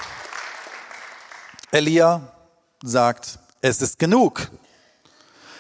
[1.71, 2.33] Elia
[2.83, 4.51] sagt, es ist genug.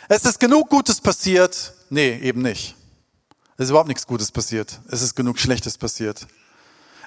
[0.09, 1.76] Es ist genug Gutes passiert.
[1.89, 2.75] Nee, eben nicht.
[3.57, 4.81] Es ist überhaupt nichts Gutes passiert.
[4.89, 6.27] Es ist genug Schlechtes passiert.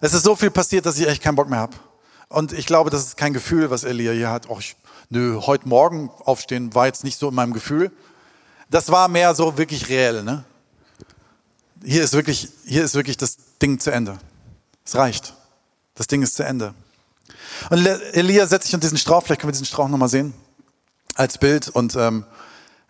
[0.01, 1.75] Es ist so viel passiert, dass ich echt keinen Bock mehr habe.
[2.29, 4.49] Und ich glaube, das ist kein Gefühl, was Elia hier hat.
[4.49, 4.61] Och,
[5.09, 7.91] nö, heute Morgen aufstehen war jetzt nicht so in meinem Gefühl.
[8.69, 10.23] Das war mehr so wirklich reell.
[10.23, 10.43] Ne?
[11.83, 14.19] Hier, ist wirklich, hier ist wirklich das Ding zu Ende.
[14.85, 15.33] Es reicht.
[15.95, 16.73] Das Ding ist zu Ende.
[17.69, 20.33] Und Elia setzt sich unter diesen Strauch, vielleicht können wir diesen Strauch nochmal sehen,
[21.15, 21.67] als Bild.
[21.67, 22.25] Und ähm,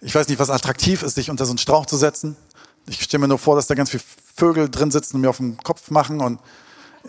[0.01, 2.35] ich weiß nicht, was attraktiv ist, sich unter so einen Strauch zu setzen.
[2.87, 4.03] Ich stelle mir nur vor, dass da ganz viele
[4.35, 6.39] Vögel drin sitzen und mir auf den Kopf machen und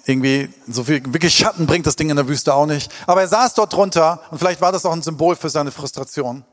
[0.07, 2.93] irgendwie so viel, wirklich Schatten bringt das Ding in der Wüste auch nicht.
[3.07, 6.45] Aber er saß dort drunter und vielleicht war das auch ein Symbol für seine Frustration.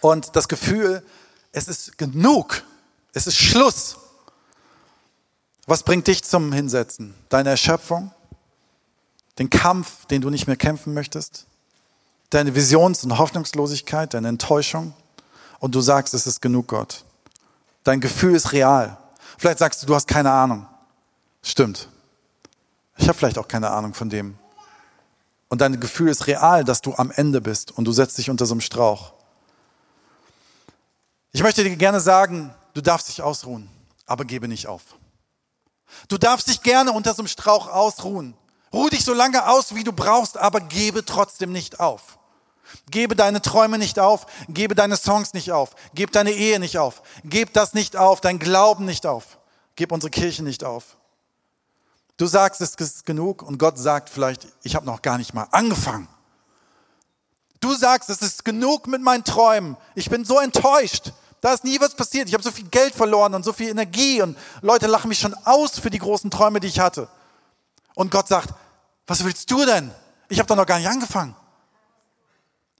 [0.00, 1.02] Und das Gefühl,
[1.52, 2.62] es ist genug.
[3.12, 3.96] Es ist Schluss.
[5.66, 7.14] Was bringt dich zum Hinsetzen?
[7.28, 8.12] Deine Erschöpfung?
[9.38, 11.46] den Kampf, den du nicht mehr kämpfen möchtest,
[12.30, 14.94] deine Visions- und Hoffnungslosigkeit, deine Enttäuschung
[15.60, 17.04] und du sagst, es ist genug, Gott.
[17.84, 18.98] Dein Gefühl ist real.
[19.36, 20.66] Vielleicht sagst du, du hast keine Ahnung.
[21.42, 21.88] Stimmt.
[22.96, 24.38] Ich habe vielleicht auch keine Ahnung von dem.
[25.48, 28.44] Und dein Gefühl ist real, dass du am Ende bist und du setzt dich unter
[28.44, 29.12] so einem Strauch.
[31.32, 33.70] Ich möchte dir gerne sagen, du darfst dich ausruhen,
[34.06, 34.82] aber gebe nicht auf.
[36.08, 38.34] Du darfst dich gerne unter so einem Strauch ausruhen.
[38.72, 42.17] Ruh dich so lange aus, wie du brauchst, aber gebe trotzdem nicht auf.
[42.90, 47.02] Gebe deine Träume nicht auf, gebe deine Songs nicht auf, gebe deine Ehe nicht auf,
[47.24, 49.38] gebe das nicht auf, dein Glauben nicht auf,
[49.76, 50.96] gebe unsere Kirche nicht auf.
[52.16, 55.46] Du sagst, es ist genug und Gott sagt vielleicht, ich habe noch gar nicht mal
[55.52, 56.08] angefangen.
[57.60, 59.76] Du sagst, es ist genug mit meinen Träumen.
[59.94, 61.12] Ich bin so enttäuscht.
[61.40, 62.28] Da ist nie was passiert.
[62.28, 65.34] Ich habe so viel Geld verloren und so viel Energie und Leute lachen mich schon
[65.44, 67.08] aus für die großen Träume, die ich hatte.
[67.94, 68.50] Und Gott sagt,
[69.06, 69.92] was willst du denn?
[70.28, 71.34] Ich habe doch noch gar nicht angefangen.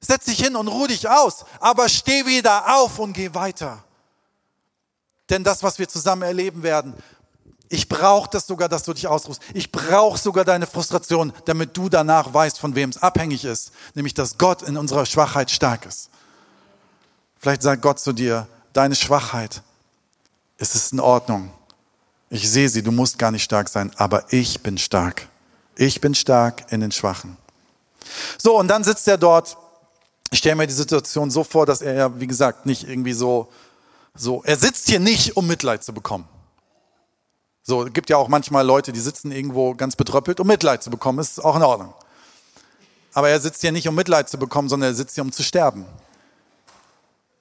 [0.00, 3.82] Setz dich hin und ruh dich aus, aber steh wieder auf und geh weiter.
[5.28, 6.94] Denn das, was wir zusammen erleben werden,
[7.68, 9.42] ich brauche das sogar, dass du dich ausruhst.
[9.52, 13.72] Ich brauche sogar deine Frustration, damit du danach weißt, von wem es abhängig ist.
[13.94, 16.08] Nämlich, dass Gott in unserer Schwachheit stark ist.
[17.38, 19.62] Vielleicht sagt Gott zu dir, deine Schwachheit,
[20.56, 21.50] es ist in Ordnung.
[22.30, 25.28] Ich sehe sie, du musst gar nicht stark sein, aber ich bin stark.
[25.76, 27.36] Ich bin stark in den Schwachen.
[28.38, 29.56] So, und dann sitzt er dort.
[30.30, 33.48] Ich stelle mir die Situation so vor, dass er ja, wie gesagt, nicht irgendwie so,
[34.14, 36.28] so, er sitzt hier nicht, um Mitleid zu bekommen.
[37.62, 40.90] So, es gibt ja auch manchmal Leute, die sitzen irgendwo ganz betröppelt, um Mitleid zu
[40.90, 41.18] bekommen.
[41.18, 41.94] Ist auch in Ordnung.
[43.12, 45.42] Aber er sitzt hier nicht, um Mitleid zu bekommen, sondern er sitzt hier, um zu
[45.42, 45.86] sterben.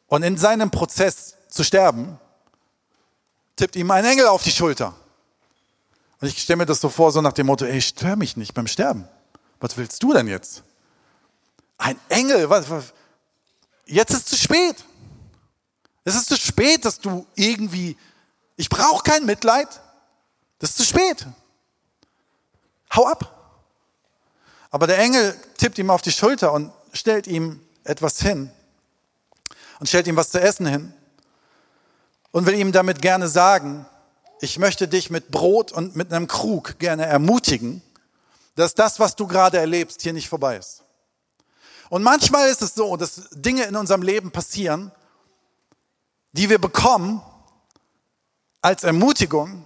[0.08, 2.20] Und in seinem Prozess zu sterben,
[3.56, 4.94] tippt ihm ein Engel auf die Schulter.
[6.20, 8.54] Und ich stelle mir das so vor, so nach dem Motto, ey, stör mich nicht
[8.54, 9.08] beim Sterben.
[9.60, 10.64] Was willst du denn jetzt?
[11.78, 12.94] Ein Engel, was, was?
[13.86, 14.84] jetzt ist es zu spät.
[16.04, 17.98] Es ist zu spät, dass du irgendwie,
[18.56, 19.68] ich brauche kein Mitleid.
[20.60, 21.26] Das ist zu spät.
[22.96, 23.34] Hau ab.
[24.72, 28.52] Aber der Engel tippt ihm auf die Schulter und stellt ihm etwas hin
[29.80, 30.94] und stellt ihm was zu essen hin
[32.32, 33.86] und will ihm damit gerne sagen,
[34.40, 37.82] ich möchte dich mit Brot und mit einem Krug gerne ermutigen,
[38.56, 40.84] dass das, was du gerade erlebst, hier nicht vorbei ist.
[41.90, 44.92] Und manchmal ist es so, dass Dinge in unserem Leben passieren,
[46.34, 47.22] die wir bekommen
[48.62, 49.66] als Ermutigung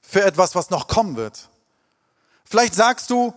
[0.00, 1.48] für etwas, was noch kommen wird.
[2.44, 3.34] Vielleicht sagst du,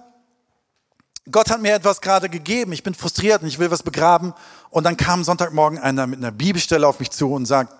[1.30, 4.34] Gott hat mir etwas gerade gegeben, ich bin frustriert und ich will was begraben.
[4.70, 7.74] Und dann kam Sonntagmorgen einer mit einer Bibelstelle auf mich zu und sagt,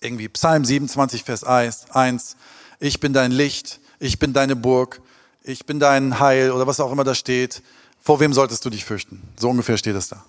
[0.00, 2.36] irgendwie Psalm 27, Vers 1,
[2.78, 5.02] ich bin dein Licht, ich bin deine Burg,
[5.42, 7.62] ich bin dein Heil oder was auch immer da steht.
[8.00, 9.22] Vor wem solltest du dich fürchten?
[9.38, 10.24] So ungefähr steht es da.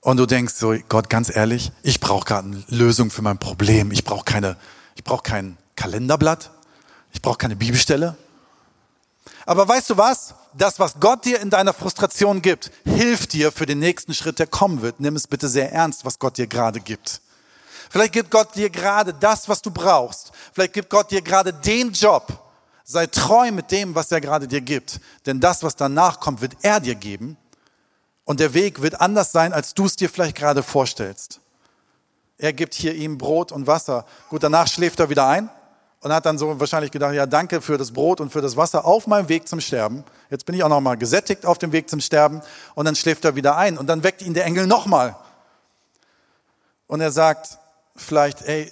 [0.00, 3.92] Und du denkst so, Gott, ganz ehrlich, ich brauche gerade eine Lösung für mein Problem.
[3.92, 4.56] Ich brauche keine,
[4.96, 6.50] ich brauche kein Kalenderblatt.
[7.12, 8.16] Ich brauche keine Bibelstelle.
[9.46, 10.34] Aber weißt du was?
[10.54, 14.46] Das, was Gott dir in deiner Frustration gibt, hilft dir für den nächsten Schritt, der
[14.46, 15.00] kommen wird.
[15.00, 17.20] Nimm es bitte sehr ernst, was Gott dir gerade gibt.
[17.90, 20.32] Vielleicht gibt Gott dir gerade das, was du brauchst.
[20.52, 22.41] Vielleicht gibt Gott dir gerade den Job.
[22.92, 25.00] Sei treu mit dem, was er gerade dir gibt.
[25.24, 27.38] Denn das, was danach kommt, wird er dir geben.
[28.24, 31.40] Und der Weg wird anders sein, als du es dir vielleicht gerade vorstellst.
[32.36, 34.04] Er gibt hier ihm Brot und Wasser.
[34.28, 35.48] Gut, danach schläft er wieder ein
[36.00, 38.84] und hat dann so wahrscheinlich gedacht, ja, danke für das Brot und für das Wasser
[38.84, 40.04] auf meinem Weg zum Sterben.
[40.28, 42.42] Jetzt bin ich auch noch mal gesättigt auf dem Weg zum Sterben
[42.74, 45.16] und dann schläft er wieder ein und dann weckt ihn der Engel nochmal.
[46.88, 47.58] Und er sagt,
[47.96, 48.70] vielleicht, ey,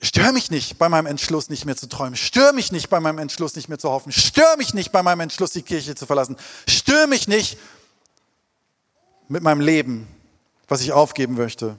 [0.00, 3.18] stör mich nicht bei meinem Entschluss nicht mehr zu träumen, stör mich nicht bei meinem
[3.18, 6.36] Entschluss nicht mehr zu hoffen, stör mich nicht bei meinem Entschluss die Kirche zu verlassen,
[6.66, 7.58] stör mich nicht
[9.28, 10.08] mit meinem Leben,
[10.68, 11.76] was ich aufgeben möchte.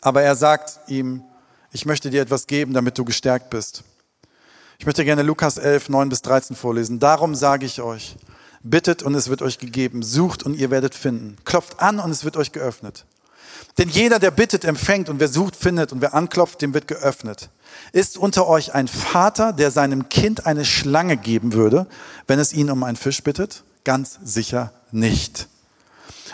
[0.00, 1.22] Aber er sagt ihm,
[1.72, 3.84] ich möchte dir etwas geben, damit du gestärkt bist.
[4.78, 6.98] Ich möchte gerne Lukas 11, 9 bis 13 vorlesen.
[6.98, 8.16] Darum sage ich euch,
[8.62, 12.24] bittet und es wird euch gegeben, sucht und ihr werdet finden, klopft an und es
[12.24, 13.04] wird euch geöffnet.
[13.78, 17.50] Denn jeder, der bittet, empfängt und wer sucht, findet und wer anklopft, dem wird geöffnet.
[17.92, 21.86] Ist unter euch ein Vater, der seinem Kind eine Schlange geben würde,
[22.26, 23.64] wenn es ihn um einen Fisch bittet?
[23.84, 25.48] Ganz sicher nicht.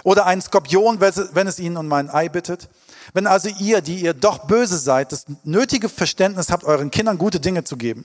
[0.03, 2.69] Oder ein Skorpion, wenn es ihn um ein Ei bittet?
[3.13, 7.41] Wenn also ihr, die ihr doch böse seid, das nötige Verständnis habt, euren Kindern gute
[7.41, 8.05] Dinge zu geben,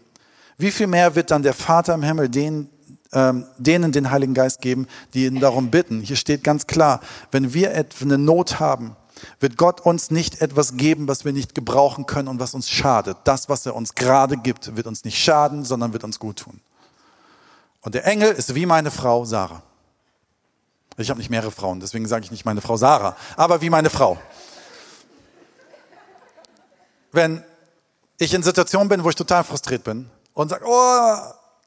[0.57, 2.69] wie viel mehr wird dann der Vater im Himmel denen
[3.13, 6.01] ähm, denen den Heiligen Geist geben, die ihn darum bitten.
[6.01, 8.95] Hier steht ganz klar, wenn wir eine Not haben,
[9.39, 13.17] wird Gott uns nicht etwas geben, was wir nicht gebrauchen können und was uns schadet.
[13.23, 16.61] Das, was er uns gerade gibt, wird uns nicht schaden, sondern wird uns gut tun.
[17.81, 19.63] Und der Engel ist wie meine Frau Sarah.
[20.97, 23.89] Ich habe nicht mehrere Frauen, deswegen sage ich nicht meine Frau Sarah, aber wie meine
[23.89, 24.19] Frau.
[27.11, 27.43] Wenn
[28.17, 31.15] ich in Situationen bin, wo ich total frustriert bin und sage, oh,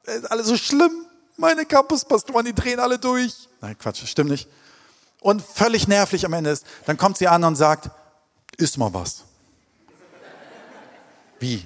[0.03, 1.05] ist alles so schlimm,
[1.37, 3.49] meine Campuspastoren, die drehen alle durch.
[3.59, 4.47] Nein, Quatsch, stimmt nicht
[5.21, 7.89] und völlig nervlich am Ende ist, dann kommt sie an und sagt,
[8.57, 9.23] isst mal was.
[11.39, 11.65] Wie?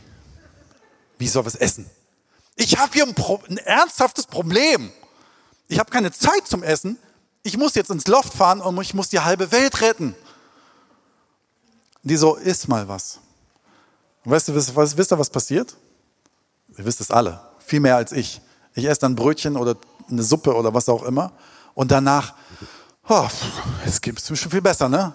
[1.17, 1.89] Wie soll was essen?
[2.55, 3.15] Ich habe hier ein,
[3.49, 4.91] ein ernsthaftes Problem.
[5.67, 6.97] Ich habe keine Zeit zum Essen.
[7.43, 10.15] Ich muss jetzt ins Loft fahren und ich muss die halbe Welt retten.
[12.03, 13.19] Die so, isst mal was.
[14.23, 15.75] Und weißt du, was, wisst ihr, was passiert?
[16.77, 17.41] Ihr wisst es alle.
[17.59, 18.41] Viel mehr als ich.
[18.73, 19.75] Ich esse dann Brötchen oder
[20.09, 21.31] eine Suppe oder was auch immer.
[21.73, 22.33] Und danach,
[23.09, 23.27] oh,
[23.85, 25.13] es gibt es schon viel besser, ne?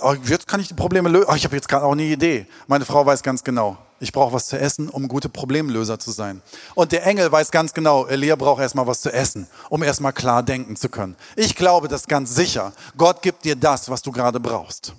[0.00, 1.26] Oh, jetzt kann ich die Probleme lösen.
[1.28, 2.46] Oh, ich habe jetzt gerade auch eine Idee.
[2.66, 6.42] Meine Frau weiß ganz genau, ich brauche was zu essen, um gute Problemlöser zu sein.
[6.74, 10.42] Und der Engel weiß ganz genau, Elia braucht erstmal was zu essen, um erstmal klar
[10.42, 11.16] denken zu können.
[11.36, 12.72] Ich glaube das ganz sicher.
[12.96, 14.94] Gott gibt dir das, was du gerade brauchst.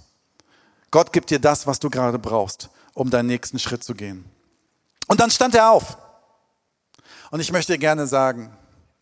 [0.91, 4.25] Gott gibt dir das, was du gerade brauchst, um deinen nächsten Schritt zu gehen.
[5.07, 5.97] Und dann stand er auf.
[7.31, 8.55] Und ich möchte dir gerne sagen,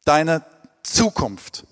[0.06, 0.44] deine
[0.84, 1.66] Zukunft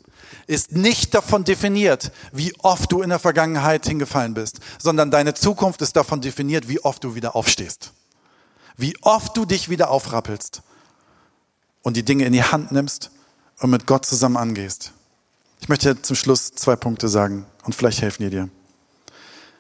[0.49, 5.79] ist nicht davon definiert, wie oft du in der Vergangenheit hingefallen bist, sondern deine Zukunft
[5.83, 7.93] ist davon definiert, wie oft du wieder aufstehst.
[8.75, 10.63] Wie oft du dich wieder aufrappelst
[11.83, 13.11] und die Dinge in die Hand nimmst
[13.59, 14.91] und mit Gott zusammen angehst.
[15.61, 18.49] Ich möchte zum Schluss zwei Punkte sagen und vielleicht helfen die dir.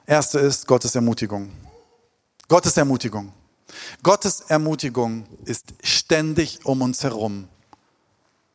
[0.07, 1.51] Erste ist Gottes Ermutigung.
[2.47, 3.31] Gottes Ermutigung.
[4.01, 7.47] Gottes Ermutigung ist ständig um uns herum.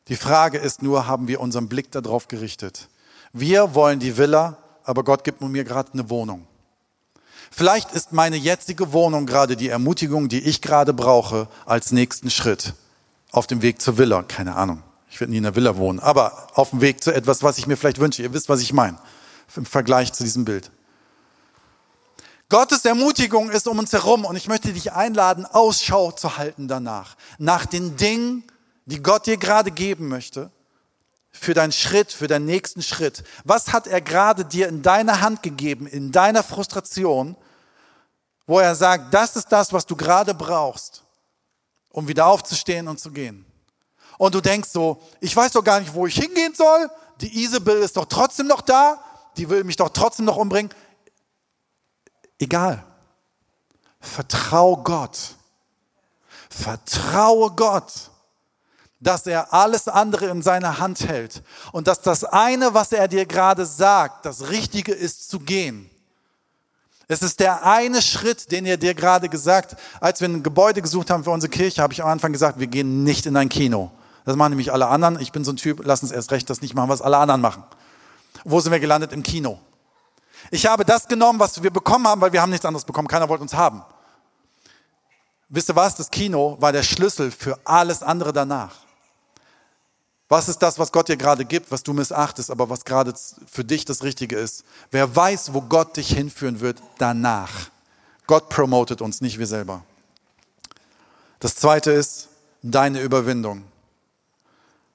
[0.07, 2.89] Die Frage ist nur, haben wir unseren Blick darauf gerichtet?
[3.33, 6.47] Wir wollen die Villa, aber Gott gibt mir gerade eine Wohnung.
[7.51, 12.73] Vielleicht ist meine jetzige Wohnung gerade die Ermutigung, die ich gerade brauche als nächsten Schritt
[13.31, 14.23] auf dem Weg zur Villa.
[14.23, 17.43] Keine Ahnung, ich werde nie in der Villa wohnen, aber auf dem Weg zu etwas,
[17.43, 18.21] was ich mir vielleicht wünsche.
[18.21, 18.97] Ihr wisst, was ich meine
[19.55, 20.69] im Vergleich zu diesem Bild.
[22.49, 27.15] Gottes Ermutigung ist um uns herum und ich möchte dich einladen, Ausschau zu halten danach.
[27.37, 28.43] Nach den Dingen,
[28.85, 30.51] die Gott dir gerade geben möchte,
[31.31, 33.23] für deinen Schritt, für deinen nächsten Schritt.
[33.43, 37.35] Was hat er gerade dir in deine Hand gegeben, in deiner Frustration,
[38.47, 41.03] wo er sagt, das ist das, was du gerade brauchst,
[41.89, 43.45] um wieder aufzustehen und zu gehen.
[44.17, 46.89] Und du denkst so, ich weiß doch gar nicht, wo ich hingehen soll.
[47.19, 49.03] Die Isabel ist doch trotzdem noch da.
[49.35, 50.73] Die will mich doch trotzdem noch umbringen.
[52.39, 52.85] Egal.
[53.99, 55.35] Vertrau Gott.
[56.49, 58.11] Vertraue Gott
[59.05, 63.27] dass er alles andere in seiner Hand hält und dass das eine, was er dir
[63.27, 65.91] gerade sagt, das Richtige ist zu gehen.
[67.07, 71.11] Es ist der eine Schritt, den er dir gerade gesagt, als wir ein Gebäude gesucht
[71.11, 73.91] haben für unsere Kirche, habe ich am Anfang gesagt, wir gehen nicht in ein Kino.
[74.25, 75.19] Das machen nämlich alle anderen.
[75.19, 77.41] Ich bin so ein Typ, lass uns erst recht das nicht machen, was alle anderen
[77.41, 77.63] machen.
[78.43, 79.13] Wo sind wir gelandet?
[79.13, 79.59] Im Kino.
[80.49, 83.07] Ich habe das genommen, was wir bekommen haben, weil wir haben nichts anderes bekommen.
[83.07, 83.83] Keiner wollte uns haben.
[85.47, 85.93] Wisst ihr was?
[85.93, 88.84] Das Kino war der Schlüssel für alles andere danach.
[90.27, 93.13] Was ist das, was Gott dir gerade gibt, was du missachtest, aber was gerade
[93.51, 94.63] für dich das Richtige ist?
[94.89, 97.69] Wer weiß, wo Gott dich hinführen wird danach?
[98.25, 99.83] Gott promotet uns, nicht wir selber.
[101.39, 102.29] Das zweite ist
[102.63, 103.65] deine Überwindung.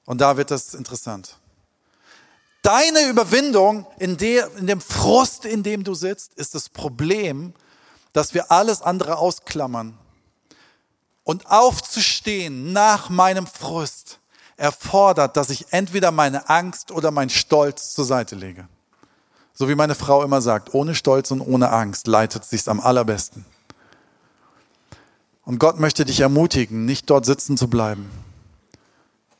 [0.05, 1.37] Und da wird das interessant.
[2.61, 7.53] Deine Überwindung in, der, in dem Frust, in dem du sitzt, ist das Problem,
[8.11, 9.97] dass wir alles andere ausklammern.
[11.23, 14.19] Und aufzustehen nach meinem Frust
[14.57, 18.67] erfordert, dass ich entweder meine Angst oder meinen Stolz zur Seite lege.
[19.53, 23.45] So wie meine Frau immer sagt, ohne Stolz und ohne Angst leitet sich's am allerbesten.
[25.43, 28.09] Und Gott möchte dich ermutigen, nicht dort sitzen zu bleiben,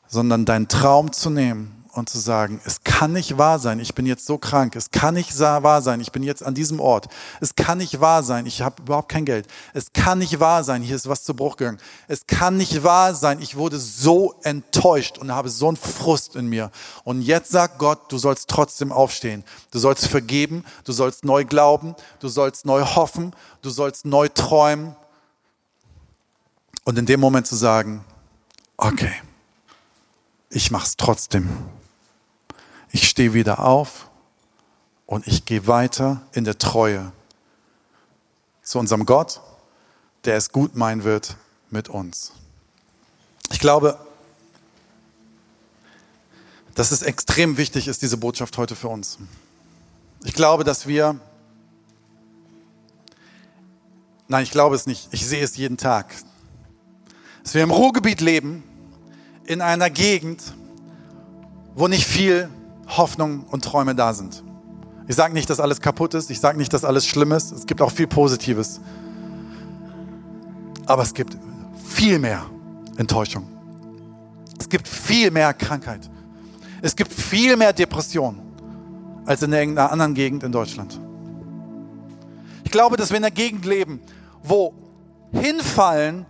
[0.07, 4.05] sondern deinen Traum zu nehmen und zu sagen, es kann nicht wahr sein, ich bin
[4.05, 7.09] jetzt so krank, es kann nicht wahr sein, ich bin jetzt an diesem Ort,
[7.41, 10.81] es kann nicht wahr sein, ich habe überhaupt kein Geld, es kann nicht wahr sein,
[10.81, 15.17] hier ist was zu Bruch gegangen, es kann nicht wahr sein, ich wurde so enttäuscht
[15.17, 16.71] und habe so einen Frust in mir.
[17.03, 21.95] Und jetzt sagt Gott, du sollst trotzdem aufstehen, du sollst vergeben, du sollst neu glauben,
[22.19, 24.95] du sollst neu hoffen, du sollst neu träumen.
[26.83, 28.03] Und in dem Moment zu sagen,
[28.77, 29.13] okay,
[30.49, 31.49] ich mach's trotzdem
[32.91, 34.09] ich stehe wieder auf
[35.05, 37.11] und ich gehe weiter in der Treue
[38.61, 39.41] zu unserem Gott,
[40.25, 41.35] der es gut meinen wird
[41.69, 42.33] mit uns.
[43.51, 43.97] Ich glaube,
[46.75, 49.17] dass es extrem wichtig ist, diese Botschaft heute für uns.
[50.23, 51.19] Ich glaube, dass wir,
[54.27, 56.13] nein, ich glaube es nicht, ich sehe es jeden Tag,
[57.43, 58.63] dass wir im Ruhrgebiet leben,
[59.45, 60.53] in einer Gegend,
[61.73, 62.49] wo nicht viel
[62.97, 64.43] Hoffnung und Träume da sind.
[65.07, 67.65] Ich sage nicht, dass alles kaputt ist, ich sage nicht, dass alles schlimm ist, es
[67.65, 68.79] gibt auch viel Positives.
[70.85, 71.37] Aber es gibt
[71.85, 72.45] viel mehr
[72.97, 73.47] Enttäuschung.
[74.59, 76.09] Es gibt viel mehr Krankheit.
[76.81, 78.39] Es gibt viel mehr Depression
[79.25, 80.99] als in irgendeiner anderen Gegend in Deutschland.
[82.63, 83.99] Ich glaube, dass wir in einer Gegend leben,
[84.43, 84.73] wo
[85.31, 86.25] hinfallen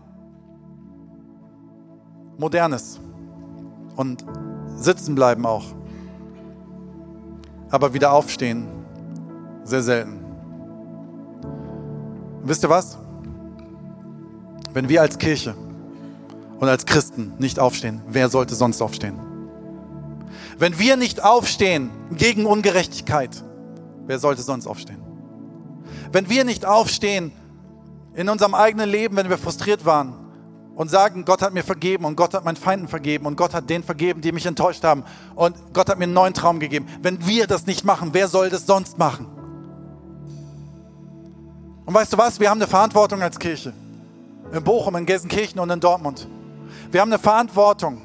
[2.37, 2.99] Modernes
[3.95, 4.25] und
[4.75, 5.65] sitzen bleiben auch.
[7.71, 8.67] Aber wieder aufstehen,
[9.63, 10.19] sehr selten.
[12.41, 12.97] Und wisst ihr was?
[14.73, 15.55] Wenn wir als Kirche
[16.59, 19.19] und als Christen nicht aufstehen, wer sollte sonst aufstehen?
[20.59, 23.43] Wenn wir nicht aufstehen gegen Ungerechtigkeit,
[24.05, 25.01] wer sollte sonst aufstehen?
[26.11, 27.31] Wenn wir nicht aufstehen
[28.13, 30.20] in unserem eigenen Leben, wenn wir frustriert waren
[30.81, 33.69] und sagen, Gott hat mir vergeben und Gott hat meinen Feinden vergeben und Gott hat
[33.69, 35.03] denen vergeben, die mich enttäuscht haben
[35.35, 36.87] und Gott hat mir einen neuen Traum gegeben.
[37.03, 39.27] Wenn wir das nicht machen, wer soll das sonst machen?
[41.85, 42.39] Und weißt du was?
[42.39, 43.73] Wir haben eine Verantwortung als Kirche.
[44.51, 46.27] In Bochum, in Gelsenkirchen und in Dortmund.
[46.89, 48.01] Wir haben eine Verantwortung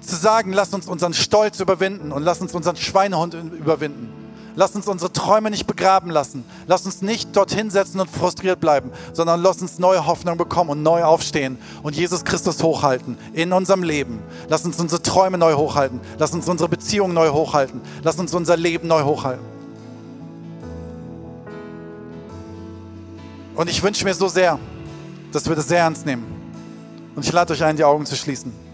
[0.00, 4.19] zu sagen, lass uns unseren Stolz überwinden und lass uns unseren Schweinehund überwinden.
[4.56, 6.44] Lass uns unsere Träume nicht begraben lassen.
[6.66, 10.82] Lass uns nicht dorthin setzen und frustriert bleiben, sondern lass uns neue Hoffnung bekommen und
[10.82, 14.22] neu aufstehen und Jesus Christus hochhalten in unserem Leben.
[14.48, 16.00] Lass uns unsere Träume neu hochhalten.
[16.18, 17.80] Lass uns unsere Beziehungen neu hochhalten.
[18.02, 19.44] Lass uns unser Leben neu hochhalten.
[23.54, 24.58] Und ich wünsche mir so sehr,
[25.32, 26.24] dass wir das sehr ernst nehmen.
[27.14, 28.69] Und ich lade euch ein, die Augen zu schließen.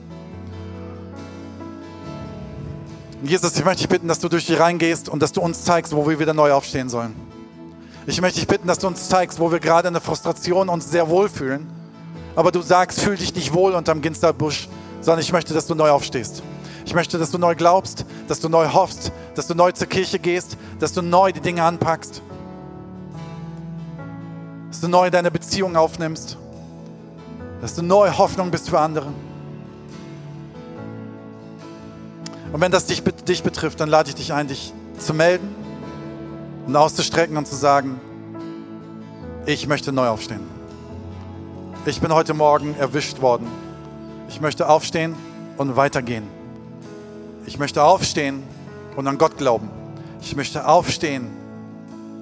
[3.28, 5.94] Jesus, ich möchte dich bitten, dass du durch die reingehst und dass du uns zeigst,
[5.94, 7.14] wo wir wieder neu aufstehen sollen.
[8.06, 10.90] Ich möchte dich bitten, dass du uns zeigst, wo wir gerade in der Frustration uns
[10.90, 11.66] sehr wohl fühlen.
[12.36, 14.68] Aber du sagst, fühl dich nicht wohl unterm Ginsterbusch,
[15.00, 16.42] sondern ich möchte, dass du neu aufstehst.
[16.84, 20.20] Ich möchte, dass du neu glaubst, dass du neu hoffst, dass du neu zur Kirche
[20.20, 22.22] gehst, dass du neu die Dinge anpackst,
[24.68, 26.36] dass du neu deine Beziehung aufnimmst,
[27.60, 29.08] dass du neu Hoffnung bist für andere.
[32.53, 35.55] Und wenn das dich, dich betrifft, dann lade ich dich ein, dich zu melden
[36.66, 38.01] und auszustrecken und zu sagen,
[39.47, 40.40] ich möchte neu aufstehen.
[41.84, 43.47] Ich bin heute Morgen erwischt worden.
[44.28, 45.14] Ich möchte aufstehen
[45.57, 46.24] und weitergehen.
[47.47, 48.42] Ich möchte aufstehen
[48.97, 49.70] und an Gott glauben.
[50.20, 51.30] Ich möchte aufstehen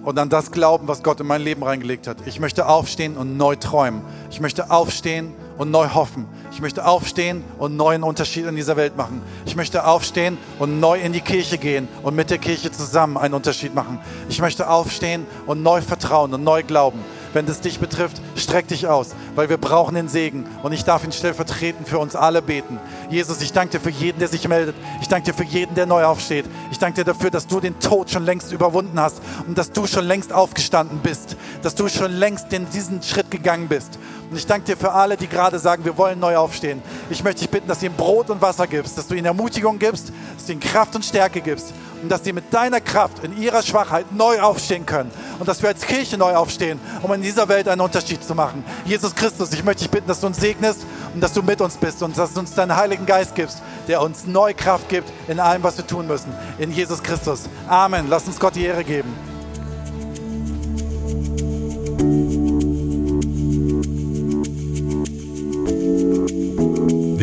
[0.04, 2.18] und an das glauben, was Gott in mein Leben reingelegt hat.
[2.26, 4.02] Ich möchte aufstehen und neu träumen.
[4.30, 6.26] Ich möchte aufstehen und neu hoffen.
[6.52, 9.22] Ich möchte aufstehen und neuen Unterschied in dieser Welt machen.
[9.46, 13.34] Ich möchte aufstehen und neu in die Kirche gehen und mit der Kirche zusammen einen
[13.34, 13.98] Unterschied machen.
[14.28, 17.00] Ich möchte aufstehen und neu vertrauen und neu glauben.
[17.34, 21.04] Wenn das dich betrifft, streck dich aus, weil wir brauchen den Segen und ich darf
[21.04, 22.78] ihn stellvertretend für uns alle beten.
[23.10, 24.76] Jesus, ich danke dir für jeden, der sich meldet.
[25.02, 26.44] Ich danke dir für jeden, der neu aufsteht.
[26.70, 29.88] Ich danke dir dafür, dass du den Tod schon längst überwunden hast und dass du
[29.88, 33.98] schon längst aufgestanden bist, dass du schon längst in diesen Schritt gegangen bist.
[34.30, 36.82] Und ich danke dir für alle, die gerade sagen, wir wollen neu aufstehen.
[37.10, 39.78] Ich möchte dich bitten, dass du ihnen Brot und Wasser gibst, dass du ihnen Ermutigung
[39.78, 41.72] gibst, dass du ihnen Kraft und Stärke gibst
[42.02, 45.70] und dass sie mit deiner Kraft in ihrer Schwachheit neu aufstehen können und dass wir
[45.70, 48.62] als Kirche neu aufstehen, um in dieser Welt einen Unterschied zu machen.
[48.84, 51.76] Jesus Christus, ich möchte dich bitten, dass du uns segnest und dass du mit uns
[51.76, 55.40] bist und dass du uns deinen Heiligen Geist gibst, der uns neue Kraft gibt in
[55.40, 56.32] allem, was wir tun müssen.
[56.58, 57.48] In Jesus Christus.
[57.68, 58.06] Amen.
[58.10, 59.14] Lass uns Gott die Ehre geben.